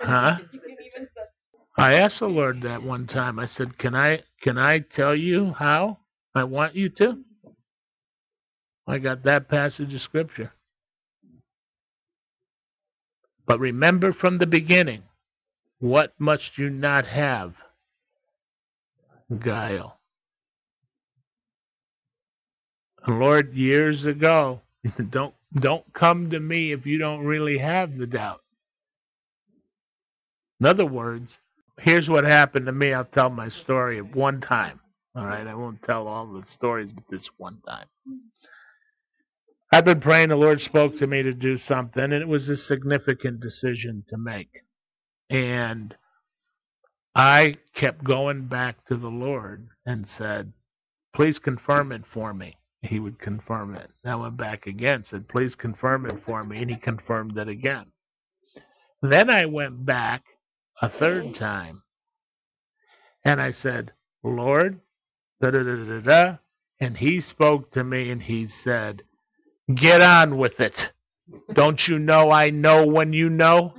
Huh? 0.00 0.36
I 1.76 1.94
asked 1.94 2.20
the 2.20 2.26
Lord 2.26 2.62
that 2.62 2.82
one 2.82 3.06
time. 3.06 3.38
I 3.38 3.48
said, 3.56 3.78
"Can 3.78 3.94
I 3.94 4.22
can 4.42 4.58
I 4.58 4.78
tell 4.94 5.14
you 5.14 5.52
how 5.58 5.98
I 6.34 6.44
want 6.44 6.76
you 6.76 6.88
to?" 6.90 7.18
I 8.86 8.98
got 8.98 9.24
that 9.24 9.48
passage 9.48 9.92
of 9.92 10.00
scripture. 10.02 10.52
But 13.46 13.60
remember 13.60 14.12
from 14.12 14.38
the 14.38 14.46
beginning, 14.46 15.02
what 15.78 16.14
must 16.18 16.56
you 16.56 16.70
not 16.70 17.06
have? 17.06 17.54
Guile. 19.44 19.98
And 22.93 22.93
Lord, 23.06 23.54
years 23.54 24.04
ago, 24.04 24.60
don't 25.10 25.34
don't 25.60 25.84
come 25.94 26.30
to 26.30 26.40
me 26.40 26.72
if 26.72 26.84
you 26.86 26.98
don't 26.98 27.24
really 27.24 27.58
have 27.58 27.96
the 27.96 28.06
doubt. 28.06 28.40
In 30.60 30.66
other 30.66 30.86
words, 30.86 31.30
here's 31.80 32.08
what 32.08 32.24
happened 32.24 32.66
to 32.66 32.72
me. 32.72 32.92
I'll 32.92 33.04
tell 33.04 33.30
my 33.30 33.48
story 33.50 33.98
at 33.98 34.16
one 34.16 34.40
time. 34.40 34.80
All 35.16 35.24
right, 35.24 35.46
I 35.46 35.54
won't 35.54 35.82
tell 35.84 36.08
all 36.08 36.26
the 36.26 36.42
stories, 36.56 36.90
but 36.92 37.04
this 37.10 37.22
one 37.36 37.58
time. 37.68 37.86
I've 39.72 39.84
been 39.84 40.00
praying. 40.00 40.30
The 40.30 40.36
Lord 40.36 40.60
spoke 40.60 40.98
to 40.98 41.06
me 41.06 41.22
to 41.22 41.32
do 41.32 41.58
something, 41.68 42.02
and 42.02 42.12
it 42.12 42.26
was 42.28 42.48
a 42.48 42.56
significant 42.56 43.40
decision 43.40 44.04
to 44.08 44.16
make. 44.16 44.50
And 45.30 45.94
I 47.14 47.54
kept 47.76 48.04
going 48.04 48.46
back 48.46 48.84
to 48.86 48.96
the 48.96 49.08
Lord 49.08 49.68
and 49.86 50.06
said, 50.18 50.52
Please 51.14 51.38
confirm 51.38 51.92
it 51.92 52.02
for 52.12 52.34
me. 52.34 52.56
He 52.84 52.98
would 53.00 53.18
confirm 53.18 53.74
it. 53.74 53.90
I 54.04 54.14
went 54.14 54.36
back 54.36 54.66
again, 54.66 55.04
said, 55.10 55.28
Please 55.28 55.54
confirm 55.54 56.06
it 56.06 56.16
for 56.26 56.44
me. 56.44 56.60
And 56.60 56.70
he 56.70 56.76
confirmed 56.76 57.36
it 57.38 57.48
again. 57.48 57.86
Then 59.02 59.30
I 59.30 59.46
went 59.46 59.84
back 59.84 60.22
a 60.80 60.88
third 60.88 61.34
time 61.38 61.82
and 63.24 63.40
I 63.40 63.52
said, 63.52 63.92
Lord, 64.22 64.80
da 65.40 65.50
da 65.50 65.62
da 65.62 65.84
da 65.84 66.00
da. 66.00 66.36
And 66.80 66.96
he 66.96 67.20
spoke 67.20 67.72
to 67.72 67.84
me 67.84 68.10
and 68.10 68.22
he 68.22 68.48
said, 68.62 69.02
Get 69.74 70.02
on 70.02 70.36
with 70.36 70.58
it. 70.58 70.74
Don't 71.54 71.80
you 71.88 71.98
know 71.98 72.30
I 72.30 72.50
know 72.50 72.86
when 72.86 73.12
you 73.12 73.30
know? 73.30 73.72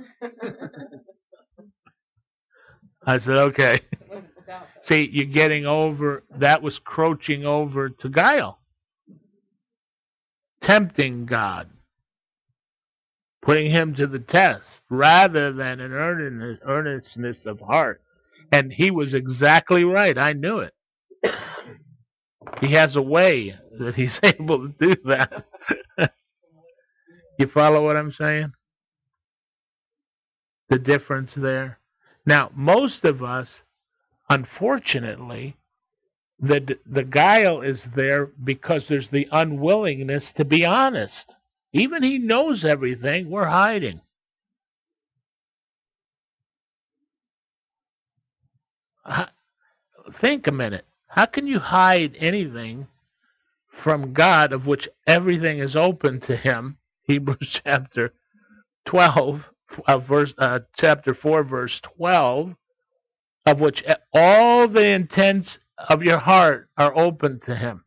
I 3.06 3.20
said, 3.20 3.36
okay. 3.36 3.80
See, 4.88 5.08
you're 5.12 5.26
getting 5.26 5.64
over, 5.64 6.24
that 6.40 6.62
was 6.62 6.78
crouching 6.84 7.44
over 7.44 7.88
to 7.88 8.08
guile. 8.08 8.58
Tempting 10.66 11.26
God. 11.26 11.68
Putting 13.42 13.70
him 13.70 13.94
to 13.94 14.08
the 14.08 14.18
test 14.18 14.64
rather 14.90 15.52
than 15.52 15.80
an 15.80 15.92
earnestness 16.66 17.36
of 17.46 17.60
heart. 17.60 18.02
And 18.50 18.72
he 18.72 18.90
was 18.90 19.14
exactly 19.14 19.84
right. 19.84 20.18
I 20.18 20.32
knew 20.32 20.58
it. 20.58 20.74
He 22.60 22.72
has 22.72 22.96
a 22.96 23.02
way 23.02 23.54
that 23.78 23.94
he's 23.94 24.18
able 24.22 24.68
to 24.68 24.74
do 24.80 24.96
that. 25.04 25.44
you 27.38 27.48
follow 27.52 27.84
what 27.84 27.96
I'm 27.96 28.12
saying? 28.12 28.52
The 30.68 30.78
difference 30.78 31.30
there. 31.36 31.78
Now, 32.24 32.50
most 32.54 33.04
of 33.04 33.22
us, 33.22 33.46
unfortunately, 34.28 35.56
the 36.40 36.76
the 36.86 37.04
guile 37.04 37.62
is 37.62 37.82
there 37.94 38.26
because 38.44 38.84
there's 38.88 39.08
the 39.10 39.26
unwillingness 39.32 40.24
to 40.36 40.44
be 40.44 40.64
honest. 40.64 41.34
Even 41.72 42.02
he 42.02 42.18
knows 42.18 42.64
everything, 42.64 43.30
we're 43.30 43.48
hiding. 43.48 44.00
Think 50.20 50.46
a 50.46 50.52
minute. 50.52 50.84
How 51.08 51.26
can 51.26 51.46
you 51.46 51.58
hide 51.58 52.14
anything 52.18 52.86
from 53.82 54.12
God 54.12 54.52
of 54.52 54.66
which 54.66 54.88
everything 55.06 55.60
is 55.60 55.76
open 55.76 56.20
to 56.26 56.36
him? 56.36 56.78
Hebrews 57.06 57.60
chapter 57.64 58.12
12, 58.86 59.40
uh, 59.86 59.98
verse, 59.98 60.32
uh, 60.38 60.58
chapter 60.76 61.14
4, 61.14 61.44
verse 61.44 61.80
12, 61.96 62.54
of 63.46 63.60
which 63.60 63.82
all 64.12 64.66
the 64.68 64.84
intents 64.84 65.48
of 65.78 66.02
your 66.02 66.18
heart 66.18 66.68
are 66.76 66.96
open 66.96 67.40
to 67.46 67.54
him. 67.54 67.84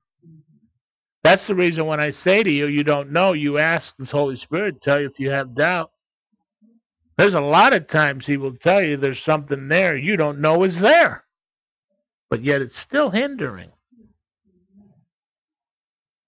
That's 1.24 1.46
the 1.48 1.56
reason 1.56 1.86
when 1.86 2.00
I 2.00 2.12
say 2.12 2.44
to 2.44 2.50
you, 2.50 2.68
you 2.68 2.84
don't 2.84 3.12
know, 3.12 3.34
you 3.34 3.58
ask 3.58 3.88
the 3.98 4.06
Holy 4.06 4.38
Spirit 4.38 4.76
to 4.76 4.90
tell 4.90 5.02
you 5.02 5.08
if 5.08 5.20
you 5.20 5.30
have 5.32 5.56
doubt. 5.56 5.92
There's 7.18 7.34
a 7.34 7.40
lot 7.42 7.74
of 7.74 7.90
times 7.90 8.26
he 8.26 8.38
will 8.38 8.56
tell 8.62 8.82
you 8.82 8.96
there's 8.96 9.22
something 9.26 9.68
there 9.68 9.98
you 9.98 10.16
don't 10.16 10.40
know 10.40 10.64
is 10.64 10.78
there 10.82 11.26
but 12.30 12.44
yet 12.44 12.62
it's 12.62 12.80
still 12.88 13.10
hindering. 13.10 13.72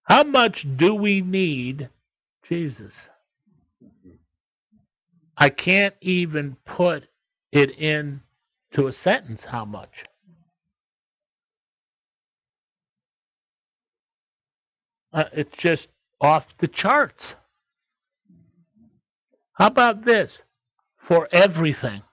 How 0.03 0.23
much 0.23 0.65
do 0.77 0.95
we 0.95 1.21
need 1.21 1.89
Jesus? 2.49 2.93
I 5.37 5.49
can't 5.49 5.95
even 6.01 6.57
put 6.65 7.03
it 7.51 7.69
into 7.77 8.87
a 8.87 8.93
sentence 9.03 9.41
how 9.47 9.65
much. 9.65 9.91
Uh, 15.13 15.25
it's 15.33 15.51
just 15.61 15.87
off 16.21 16.43
the 16.59 16.67
charts. 16.67 17.23
How 19.53 19.67
about 19.67 20.05
this? 20.05 20.31
For 21.07 21.27
everything. 21.33 22.03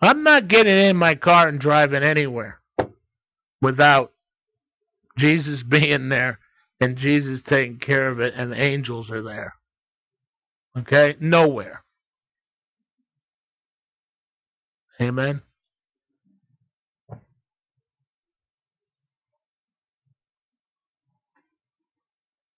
I'm 0.00 0.22
not 0.22 0.48
getting 0.48 0.76
in 0.76 0.96
my 0.96 1.16
car 1.16 1.48
and 1.48 1.60
driving 1.60 2.02
anywhere 2.02 2.60
without 3.60 4.12
Jesus 5.18 5.62
being 5.68 6.08
there 6.08 6.38
and 6.80 6.96
Jesus 6.96 7.40
taking 7.48 7.78
care 7.78 8.08
of 8.08 8.20
it 8.20 8.34
and 8.36 8.52
the 8.52 8.60
angels 8.60 9.10
are 9.10 9.22
there. 9.22 9.54
Okay? 10.78 11.16
Nowhere. 11.20 11.82
Amen. 15.00 15.42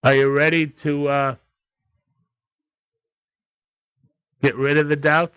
Are 0.03 0.15
you 0.15 0.31
ready 0.31 0.73
to 0.83 1.09
uh, 1.09 1.35
get 4.43 4.57
rid 4.57 4.79
of 4.79 4.89
the 4.89 4.97
doubts? 4.97 5.37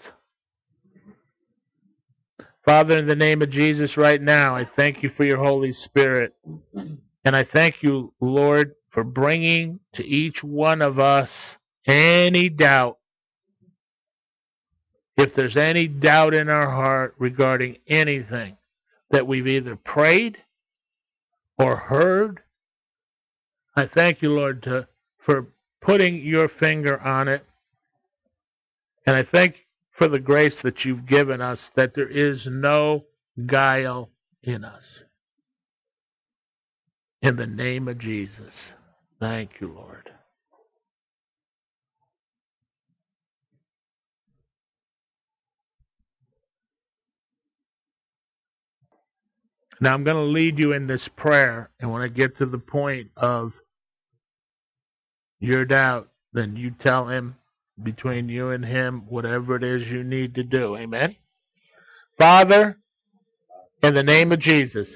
Father, 2.64 2.98
in 2.98 3.06
the 3.06 3.16
name 3.16 3.42
of 3.42 3.52
Jesus, 3.52 3.98
right 3.98 4.22
now, 4.22 4.56
I 4.56 4.66
thank 4.78 5.04
you 5.04 5.12
for 5.18 5.26
your 5.26 5.44
Holy 5.44 5.74
Spirit. 5.74 6.34
And 7.26 7.36
I 7.36 7.44
thank 7.44 7.76
you, 7.82 8.14
Lord, 8.22 8.76
for 8.92 9.04
bringing 9.04 9.82
to 9.96 10.06
each 10.06 10.42
one 10.42 10.82
of 10.82 10.98
us 10.98 11.30
any 11.86 12.48
doubt. 12.48 13.00
If 15.18 15.36
there's 15.36 15.58
any 15.58 15.90
doubt 15.90 16.34
in 16.34 16.48
our 16.48 16.70
heart 16.70 17.16
regarding 17.20 17.80
anything 17.90 18.56
that 19.12 19.28
we've 19.28 19.48
either 19.48 19.76
prayed 19.76 20.38
or 21.58 21.76
heard, 21.76 22.40
I 23.76 23.90
thank 23.94 24.22
you, 24.22 24.32
Lord, 24.32 24.64
to, 24.64 24.88
for 25.26 25.48
putting 25.82 26.18
your 26.18 26.50
finger 26.60 27.00
on 27.00 27.28
it. 27.28 27.46
And 29.06 29.16
I 29.16 29.24
thank 29.32 29.56
for 29.98 30.08
the 30.08 30.20
grace 30.20 30.56
that 30.64 30.86
you've 30.86 31.06
given 31.06 31.42
us 31.42 31.60
that 31.76 31.94
there 31.96 32.10
is 32.10 32.42
no 32.46 33.06
guile 33.46 34.10
in 34.44 34.64
us. 34.64 34.84
In 37.22 37.36
the 37.36 37.48
name 37.48 37.88
of 37.88 38.00
Jesus. 38.00 38.54
Thank 39.20 39.52
you, 39.60 39.74
Lord. 39.74 40.10
Now 49.80 49.94
I'm 49.94 50.04
going 50.04 50.16
to 50.16 50.24
lead 50.24 50.60
you 50.60 50.74
in 50.74 50.88
this 50.88 51.02
prayer, 51.18 51.70
and 51.80 51.92
when 51.92 52.02
I 52.02 52.08
get 52.08 52.38
to 52.38 52.46
the 52.46 52.58
point 52.58 53.10
of 53.18 53.52
your 55.44 55.66
doubt, 55.66 56.08
then 56.32 56.56
you 56.56 56.72
tell 56.82 57.08
him 57.08 57.36
between 57.84 58.30
you 58.30 58.52
and 58.52 58.64
him 58.64 59.04
whatever 59.10 59.58
it 59.58 59.64
is 59.64 59.86
you 59.88 60.04
need 60.04 60.36
to 60.36 60.44
do. 60.44 60.78
Amen. 60.78 61.16
Father, 62.18 62.78
in 63.82 63.94
the 63.94 64.04
name 64.04 64.32
of 64.32 64.40
Jesus, 64.40 64.88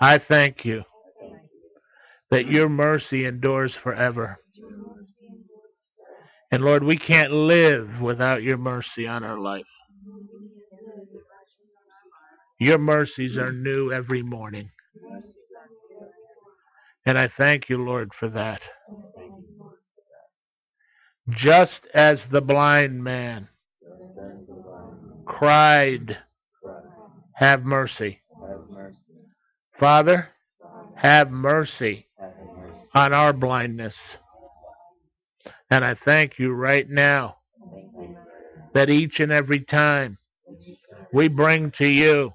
I 0.00 0.20
thank 0.28 0.64
you 0.64 0.84
that 2.30 2.46
your 2.46 2.68
mercy 2.68 3.26
endures 3.26 3.72
forever. 3.82 4.38
And 6.52 6.62
Lord, 6.62 6.84
we 6.84 6.96
can't 6.96 7.32
live 7.32 7.88
without 8.00 8.42
your 8.42 8.58
mercy 8.58 9.08
on 9.08 9.24
our 9.24 9.38
life. 9.38 9.64
Your 12.60 12.78
mercies 12.78 13.36
are 13.36 13.52
new 13.52 13.92
every 13.92 14.22
morning. 14.22 14.70
And 17.10 17.18
I 17.18 17.28
thank 17.36 17.68
you, 17.68 17.76
Lord, 17.76 18.12
for 18.20 18.28
that. 18.28 18.60
Just 21.30 21.80
as 21.92 22.20
the 22.30 22.40
blind 22.40 23.02
man 23.02 23.48
cried, 25.26 26.16
Have 27.34 27.64
mercy. 27.64 28.20
Father, 29.80 30.28
have 30.94 31.32
mercy 31.32 32.06
on 32.94 33.12
our 33.12 33.32
blindness. 33.32 33.94
And 35.68 35.84
I 35.84 35.96
thank 36.04 36.38
you 36.38 36.52
right 36.52 36.88
now 36.88 37.38
that 38.72 38.88
each 38.88 39.18
and 39.18 39.32
every 39.32 39.64
time 39.64 40.16
we 41.12 41.26
bring 41.26 41.72
to 41.78 41.86
you 41.86 42.34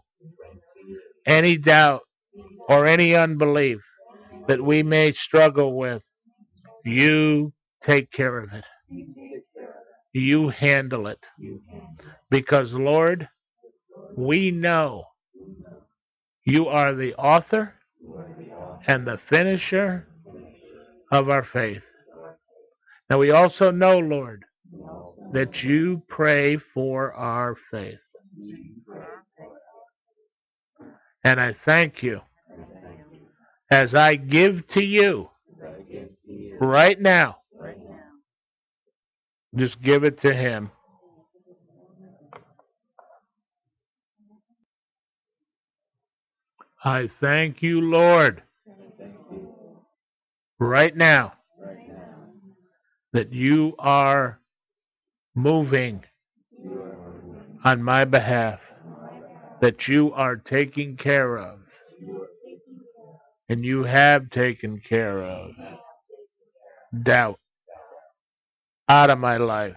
any 1.26 1.55
doubt 1.57 2.01
or 2.67 2.86
any 2.86 3.15
unbelief 3.15 3.80
that 4.47 4.61
we 4.61 4.83
may 4.83 5.13
struggle 5.13 5.77
with, 5.77 6.01
you 6.83 7.51
take 7.85 8.11
care 8.11 8.37
of 8.37 8.49
it. 8.53 8.63
You 10.13 10.49
handle 10.49 11.07
it. 11.07 11.19
Because, 12.29 12.69
Lord, 12.71 13.27
we 14.15 14.51
know 14.51 15.03
you 16.43 16.67
are 16.67 16.93
the 16.93 17.13
author 17.15 17.73
and 18.87 19.05
the 19.05 19.19
finisher 19.29 20.07
of 21.11 21.29
our 21.29 21.45
faith. 21.51 21.81
Now, 23.09 23.19
we 23.19 23.31
also 23.31 23.71
know, 23.71 23.99
Lord, 23.99 24.43
that 25.33 25.53
you 25.63 26.01
pray 26.07 26.57
for 26.73 27.13
our 27.13 27.55
faith. 27.71 27.99
And 31.23 31.41
I 31.41 31.55
thank 31.65 32.03
you 32.03 32.21
as 33.72 33.93
I 33.95 34.16
give 34.16 34.68
to 34.74 34.82
you 34.82 35.30
right 36.59 36.99
now 36.99 37.38
just 39.55 39.82
give 39.82 40.03
it 40.03 40.22
to 40.22 40.34
Him. 40.34 40.70
I 46.84 47.09
thank 47.20 47.63
you, 47.63 47.82
Lord, 47.82 48.43
right 50.59 50.95
now 50.95 51.34
that 53.13 53.34
you 53.34 53.74
are 53.80 54.39
moving 55.34 56.03
on 57.63 57.82
my 57.82 58.05
behalf, 58.05 58.59
that 59.61 59.88
you 59.88 60.11
are 60.13 60.36
taking 60.36 60.95
care 60.97 61.38
of, 61.38 61.59
and 63.49 63.63
you 63.63 63.83
have 63.83 64.29
taken 64.31 64.81
care 64.87 65.23
of 65.23 65.51
doubt 67.03 67.39
out 68.89 69.09
of 69.09 69.19
my 69.19 69.37
life. 69.37 69.75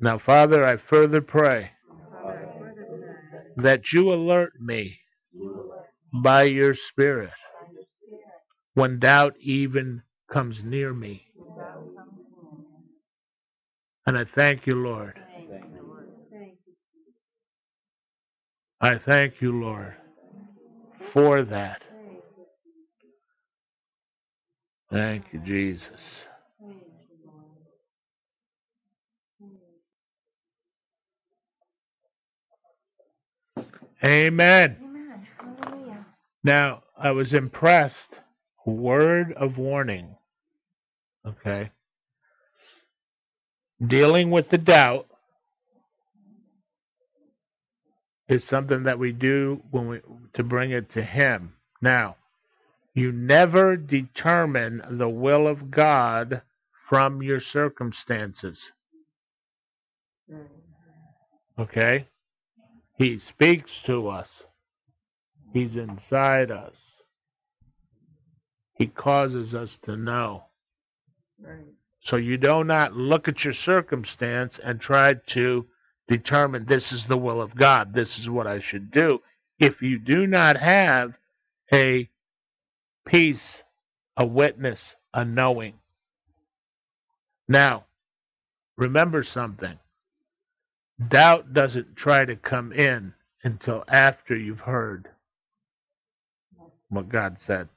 Now, 0.00 0.18
Father, 0.18 0.66
I 0.66 0.76
further 0.88 1.20
pray 1.20 1.70
that 3.56 3.80
you 3.92 4.12
alert 4.12 4.52
me 4.60 4.98
by 6.12 6.44
your 6.44 6.74
Spirit 6.90 7.30
when 8.74 8.98
doubt 8.98 9.34
even 9.40 10.02
comes 10.32 10.56
near 10.64 10.92
me. 10.92 11.26
And 14.06 14.16
I 14.16 14.24
thank 14.34 14.66
you, 14.66 14.74
Lord. 14.76 15.20
I 18.80 18.98
thank 19.06 19.34
you, 19.40 19.52
Lord, 19.52 19.94
for 21.12 21.42
that. 21.44 21.82
Thank 24.90 25.24
you, 25.32 25.40
Jesus. 25.40 25.84
Amen. 34.02 34.76
Amen. 34.82 36.06
Now, 36.42 36.82
I 36.98 37.10
was 37.10 37.32
impressed. 37.32 37.94
Word 38.66 39.32
of 39.34 39.58
warning. 39.58 40.14
Okay. 41.26 41.70
Dealing 43.86 44.30
with 44.30 44.48
the 44.50 44.58
doubt 44.58 45.09
is 48.30 48.42
something 48.48 48.84
that 48.84 48.98
we 48.98 49.12
do 49.12 49.60
when 49.70 49.88
we 49.88 50.00
to 50.34 50.44
bring 50.44 50.70
it 50.70 50.90
to 50.92 51.02
him. 51.02 51.52
Now, 51.82 52.16
you 52.94 53.12
never 53.12 53.76
determine 53.76 54.82
the 54.98 55.08
will 55.08 55.48
of 55.48 55.70
God 55.70 56.42
from 56.88 57.22
your 57.22 57.40
circumstances. 57.52 58.56
Okay? 61.58 62.06
He 62.96 63.18
speaks 63.30 63.70
to 63.86 64.08
us. 64.08 64.28
He's 65.52 65.74
inside 65.74 66.50
us. 66.50 66.74
He 68.74 68.86
causes 68.86 69.54
us 69.54 69.70
to 69.84 69.96
know. 69.96 70.44
Right. 71.42 71.64
So 72.06 72.16
you 72.16 72.36
do 72.36 72.64
not 72.64 72.94
look 72.94 73.28
at 73.28 73.44
your 73.44 73.54
circumstance 73.64 74.54
and 74.64 74.80
try 74.80 75.14
to 75.34 75.66
determine 76.10 76.66
this 76.68 76.90
is 76.90 77.04
the 77.08 77.16
will 77.16 77.40
of 77.40 77.56
God, 77.56 77.94
this 77.94 78.08
is 78.20 78.28
what 78.28 78.46
I 78.46 78.60
should 78.68 78.90
do. 78.90 79.20
If 79.60 79.80
you 79.80 79.98
do 79.98 80.26
not 80.26 80.56
have 80.56 81.12
a 81.72 82.10
peace, 83.06 83.38
a 84.16 84.26
witness, 84.26 84.80
a 85.14 85.24
knowing. 85.24 85.74
Now, 87.48 87.84
remember 88.76 89.24
something. 89.32 89.78
Doubt 91.08 91.54
doesn't 91.54 91.96
try 91.96 92.24
to 92.24 92.34
come 92.34 92.72
in 92.72 93.14
until 93.44 93.84
after 93.88 94.36
you've 94.36 94.58
heard 94.58 95.08
what 96.88 97.08
God 97.08 97.36
said. 97.46 97.68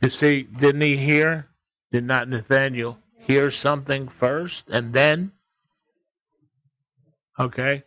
You 0.00 0.08
see, 0.08 0.46
didn't 0.60 0.82
he 0.82 0.96
hear? 0.96 1.48
Did 1.90 2.04
not 2.04 2.28
Nathanael 2.28 2.98
hear 3.26 3.50
something 3.50 4.08
first 4.20 4.62
and 4.68 4.94
then 4.94 5.32
Okay? 7.38 7.84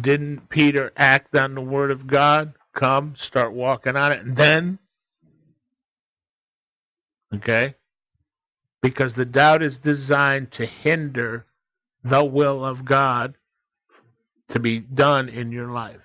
Didn't 0.00 0.48
Peter 0.48 0.92
act 0.96 1.34
on 1.34 1.54
the 1.54 1.60
word 1.60 1.90
of 1.90 2.06
God? 2.06 2.54
Come, 2.78 3.14
start 3.28 3.52
walking 3.52 3.96
on 3.96 4.12
it, 4.12 4.20
and 4.20 4.36
then? 4.36 4.78
Okay? 7.34 7.74
Because 8.80 9.12
the 9.14 9.24
doubt 9.24 9.62
is 9.62 9.76
designed 9.84 10.52
to 10.52 10.66
hinder 10.66 11.46
the 12.04 12.24
will 12.24 12.64
of 12.64 12.84
God 12.84 13.34
to 14.52 14.58
be 14.58 14.80
done 14.80 15.28
in 15.28 15.52
your 15.52 15.70
life. 15.70 16.00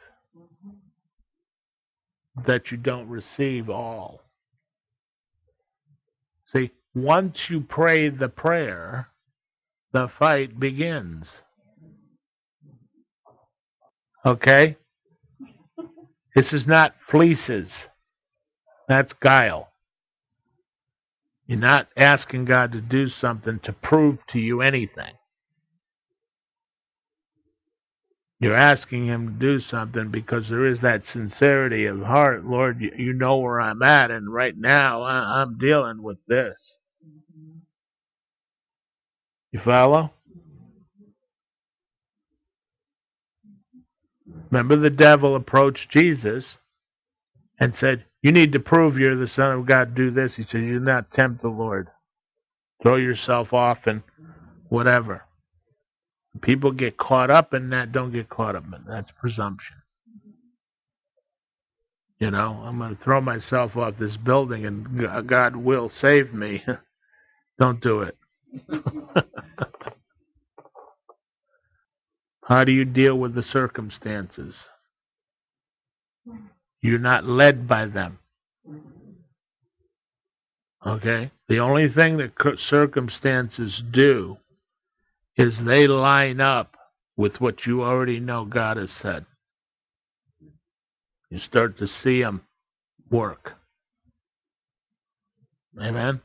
That 2.46 2.72
you 2.72 2.78
don't 2.78 3.08
receive 3.08 3.70
all. 3.70 4.22
See, 6.54 6.72
once 6.94 7.38
you 7.50 7.62
pray 7.62 8.10
the 8.10 8.30
prayer, 8.30 9.08
the 9.94 10.10
fight 10.20 10.60
begins. 10.60 11.26
Okay? 14.26 14.78
This 16.36 16.54
is 16.54 16.68
not 16.68 16.94
fleeces. 17.10 17.70
That's 18.88 19.12
guile. 19.22 19.70
You're 21.46 21.60
not 21.60 21.88
asking 21.96 22.46
God 22.46 22.74
to 22.74 22.82
do 22.82 23.08
something 23.08 23.60
to 23.64 23.74
prove 23.74 24.18
to 24.34 24.40
you 24.40 24.62
anything. 24.62 25.14
You're 28.40 28.56
asking 28.56 29.08
Him 29.08 29.28
to 29.28 29.34
do 29.40 29.60
something 29.62 30.12
because 30.12 30.48
there 30.50 30.68
is 30.68 30.80
that 30.82 31.02
sincerity 31.12 31.86
of 31.86 32.02
heart. 32.02 32.46
Lord, 32.46 32.82
you 32.82 33.14
know 33.14 33.38
where 33.38 33.60
I'm 33.60 33.82
at, 33.82 34.12
and 34.12 34.32
right 34.32 34.56
now 34.56 35.04
I'm 35.04 35.58
dealing 35.58 36.04
with 36.04 36.20
this. 36.28 36.56
You 39.52 39.62
follow? 39.64 40.12
Remember, 44.52 44.78
the 44.78 44.90
devil 44.90 45.36
approached 45.36 45.90
Jesus 45.92 46.46
and 47.60 47.74
said, 47.80 48.06
You 48.22 48.32
need 48.32 48.54
to 48.54 48.60
prove 48.60 48.98
you're 48.98 49.16
the 49.16 49.32
Son 49.34 49.52
of 49.52 49.66
God. 49.66 49.96
Do 49.96 50.12
this. 50.12 50.34
He 50.36 50.44
said, 50.44 50.62
You 50.62 50.80
do 50.80 50.86
not 50.86 51.12
tempt 51.12 51.42
the 51.42 51.50
Lord. 51.50 51.90
Throw 52.82 52.96
yourself 52.98 53.54
off 53.54 53.80
and 53.86 54.04
whatever. 54.70 55.24
People 56.42 56.72
get 56.72 56.98
caught 56.98 57.32
up 57.32 57.54
in 57.54 57.72
that, 57.72 57.92
don't 57.92 58.12
get 58.12 58.30
caught 58.30 58.56
up 58.56 58.66
in 58.66 58.72
that. 58.72 58.84
That's 58.88 59.12
presumption. 59.20 59.78
You 62.20 62.32
know, 62.32 62.62
I'm 62.66 62.78
going 62.78 62.96
to 62.96 63.04
throw 63.04 63.22
myself 63.22 63.76
off 63.76 63.96
this 64.00 64.18
building 64.18 64.66
and 64.66 65.28
God 65.28 65.56
will 65.56 65.92
save 66.02 66.34
me. 66.34 66.64
don't 67.60 67.82
do 67.82 68.02
it. 68.02 68.18
How 72.48 72.64
do 72.64 72.72
you 72.72 72.86
deal 72.86 73.20
with 73.20 73.36
the 73.36 73.44
circumstances? 73.44 74.56
You're 76.82 76.98
not 76.98 77.26
led 77.26 77.68
by 77.68 77.88
them. 77.88 78.20
Okay? 80.86 81.30
The 81.50 81.60
only 81.60 81.90
thing 81.90 82.16
that 82.18 82.32
circumstances 82.70 83.84
do 83.92 84.38
is 85.36 85.56
they 85.66 85.88
line 85.88 86.40
up 86.40 86.78
with 87.18 87.42
what 87.42 87.66
you 87.66 87.84
already 87.84 88.22
know 88.22 88.46
God 88.46 88.78
has 88.78 88.92
said. 89.02 89.26
You 91.30 91.40
start 91.40 91.78
to 91.80 91.88
see 92.02 92.22
them 92.22 92.44
work. 93.12 93.58
Amen? 95.78 96.22